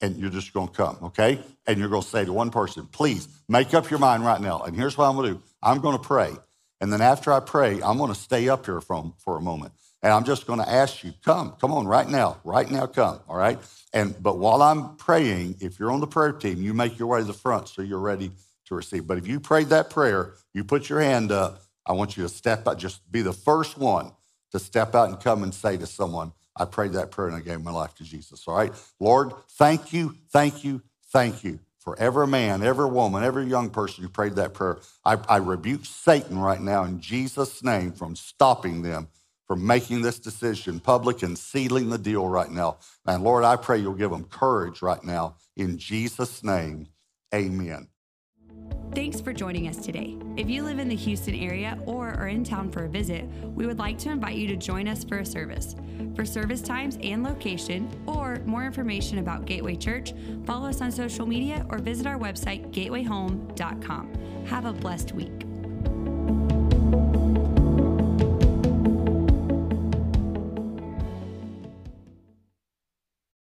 and 0.00 0.16
you're 0.16 0.30
just 0.30 0.52
going 0.52 0.68
to 0.68 0.74
come, 0.74 0.98
okay? 1.02 1.40
And 1.66 1.78
you're 1.78 1.88
going 1.88 2.02
to 2.02 2.08
say 2.08 2.24
to 2.24 2.32
one 2.32 2.50
person, 2.50 2.86
please 2.86 3.28
make 3.48 3.74
up 3.74 3.90
your 3.90 3.98
mind 3.98 4.24
right 4.24 4.40
now. 4.40 4.60
And 4.60 4.74
here's 4.74 4.96
what 4.96 5.08
I'm 5.08 5.16
going 5.16 5.34
to 5.34 5.38
do 5.38 5.42
I'm 5.62 5.80
going 5.80 5.96
to 5.96 6.02
pray. 6.02 6.32
And 6.80 6.92
then 6.92 7.00
after 7.00 7.32
I 7.32 7.40
pray, 7.40 7.82
I'm 7.82 7.98
going 7.98 8.12
to 8.12 8.18
stay 8.18 8.48
up 8.48 8.66
here 8.66 8.80
for, 8.80 9.12
for 9.18 9.36
a 9.36 9.40
moment. 9.40 9.72
And 10.02 10.12
I'm 10.12 10.24
just 10.24 10.46
going 10.46 10.60
to 10.60 10.68
ask 10.68 11.04
you, 11.04 11.12
come, 11.24 11.52
come 11.60 11.72
on, 11.72 11.86
right 11.86 12.08
now, 12.08 12.38
right 12.42 12.70
now, 12.70 12.86
come, 12.86 13.20
all 13.28 13.36
right? 13.36 13.58
And 13.92 14.20
but 14.22 14.38
while 14.38 14.62
I'm 14.62 14.96
praying, 14.96 15.56
if 15.60 15.78
you're 15.78 15.90
on 15.90 16.00
the 16.00 16.06
prayer 16.06 16.32
team, 16.32 16.62
you 16.62 16.72
make 16.72 16.98
your 16.98 17.08
way 17.08 17.20
to 17.20 17.24
the 17.24 17.34
front 17.34 17.68
so 17.68 17.82
you're 17.82 17.98
ready 17.98 18.30
to 18.66 18.74
receive. 18.74 19.06
But 19.06 19.18
if 19.18 19.26
you 19.26 19.40
prayed 19.40 19.68
that 19.68 19.90
prayer, 19.90 20.34
you 20.54 20.64
put 20.64 20.88
your 20.88 21.00
hand 21.00 21.32
up. 21.32 21.62
I 21.84 21.92
want 21.92 22.16
you 22.16 22.22
to 22.22 22.28
step 22.28 22.66
out, 22.66 22.78
just 22.78 23.10
be 23.12 23.20
the 23.20 23.32
first 23.32 23.76
one 23.76 24.12
to 24.52 24.58
step 24.58 24.94
out 24.94 25.08
and 25.10 25.20
come 25.20 25.42
and 25.42 25.54
say 25.54 25.76
to 25.76 25.86
someone, 25.86 26.32
I 26.56 26.64
prayed 26.64 26.92
that 26.92 27.10
prayer 27.10 27.28
and 27.28 27.36
I 27.36 27.40
gave 27.40 27.60
my 27.62 27.70
life 27.70 27.94
to 27.96 28.04
Jesus. 28.04 28.44
All 28.46 28.56
right. 28.56 28.72
Lord, 28.98 29.32
thank 29.50 29.92
you, 29.92 30.14
thank 30.30 30.64
you, 30.64 30.82
thank 31.12 31.44
you 31.44 31.58
for 31.80 31.98
every 31.98 32.28
man, 32.28 32.62
every 32.62 32.88
woman, 32.88 33.24
every 33.24 33.46
young 33.46 33.70
person 33.70 34.04
who 34.04 34.10
prayed 34.10 34.36
that 34.36 34.54
prayer. 34.54 34.78
I, 35.04 35.18
I 35.28 35.38
rebuke 35.38 35.84
Satan 35.84 36.38
right 36.38 36.60
now 36.60 36.84
in 36.84 37.00
Jesus' 37.00 37.64
name 37.64 37.92
from 37.92 38.16
stopping 38.16 38.82
them 38.82 39.08
from 39.46 39.66
making 39.66 40.02
this 40.02 40.20
decision 40.20 40.80
public 40.80 41.22
and 41.24 41.36
sealing 41.36 41.90
the 41.90 41.98
deal 41.98 42.26
right 42.28 42.50
now. 42.50 42.78
And 43.06 43.24
Lord, 43.24 43.44
I 43.44 43.56
pray 43.56 43.80
you'll 43.80 43.94
give 43.94 44.12
them 44.12 44.24
courage 44.24 44.80
right 44.80 45.02
now. 45.04 45.36
In 45.56 45.76
Jesus' 45.78 46.44
name, 46.44 46.88
amen. 47.34 47.88
Thanks 48.92 49.20
for 49.20 49.32
joining 49.32 49.68
us 49.68 49.76
today. 49.76 50.16
If 50.36 50.50
you 50.50 50.64
live 50.64 50.80
in 50.80 50.88
the 50.88 50.96
Houston 50.96 51.34
area 51.36 51.78
or 51.86 52.08
are 52.14 52.26
in 52.26 52.42
town 52.42 52.72
for 52.72 52.86
a 52.86 52.88
visit, 52.88 53.24
we 53.54 53.64
would 53.64 53.78
like 53.78 53.98
to 53.98 54.10
invite 54.10 54.36
you 54.36 54.48
to 54.48 54.56
join 54.56 54.88
us 54.88 55.04
for 55.04 55.18
a 55.18 55.24
service. 55.24 55.76
For 56.16 56.24
service 56.24 56.60
times 56.60 56.98
and 57.00 57.22
location, 57.22 57.88
or 58.06 58.40
more 58.46 58.64
information 58.64 59.18
about 59.18 59.44
Gateway 59.46 59.76
Church, 59.76 60.12
follow 60.44 60.68
us 60.68 60.80
on 60.80 60.90
social 60.90 61.24
media 61.24 61.64
or 61.70 61.78
visit 61.78 62.04
our 62.04 62.18
website, 62.18 62.72
gatewayhome.com. 62.72 64.44
Have 64.46 64.64
a 64.64 64.72
blessed 64.72 65.12
week. 65.12 65.49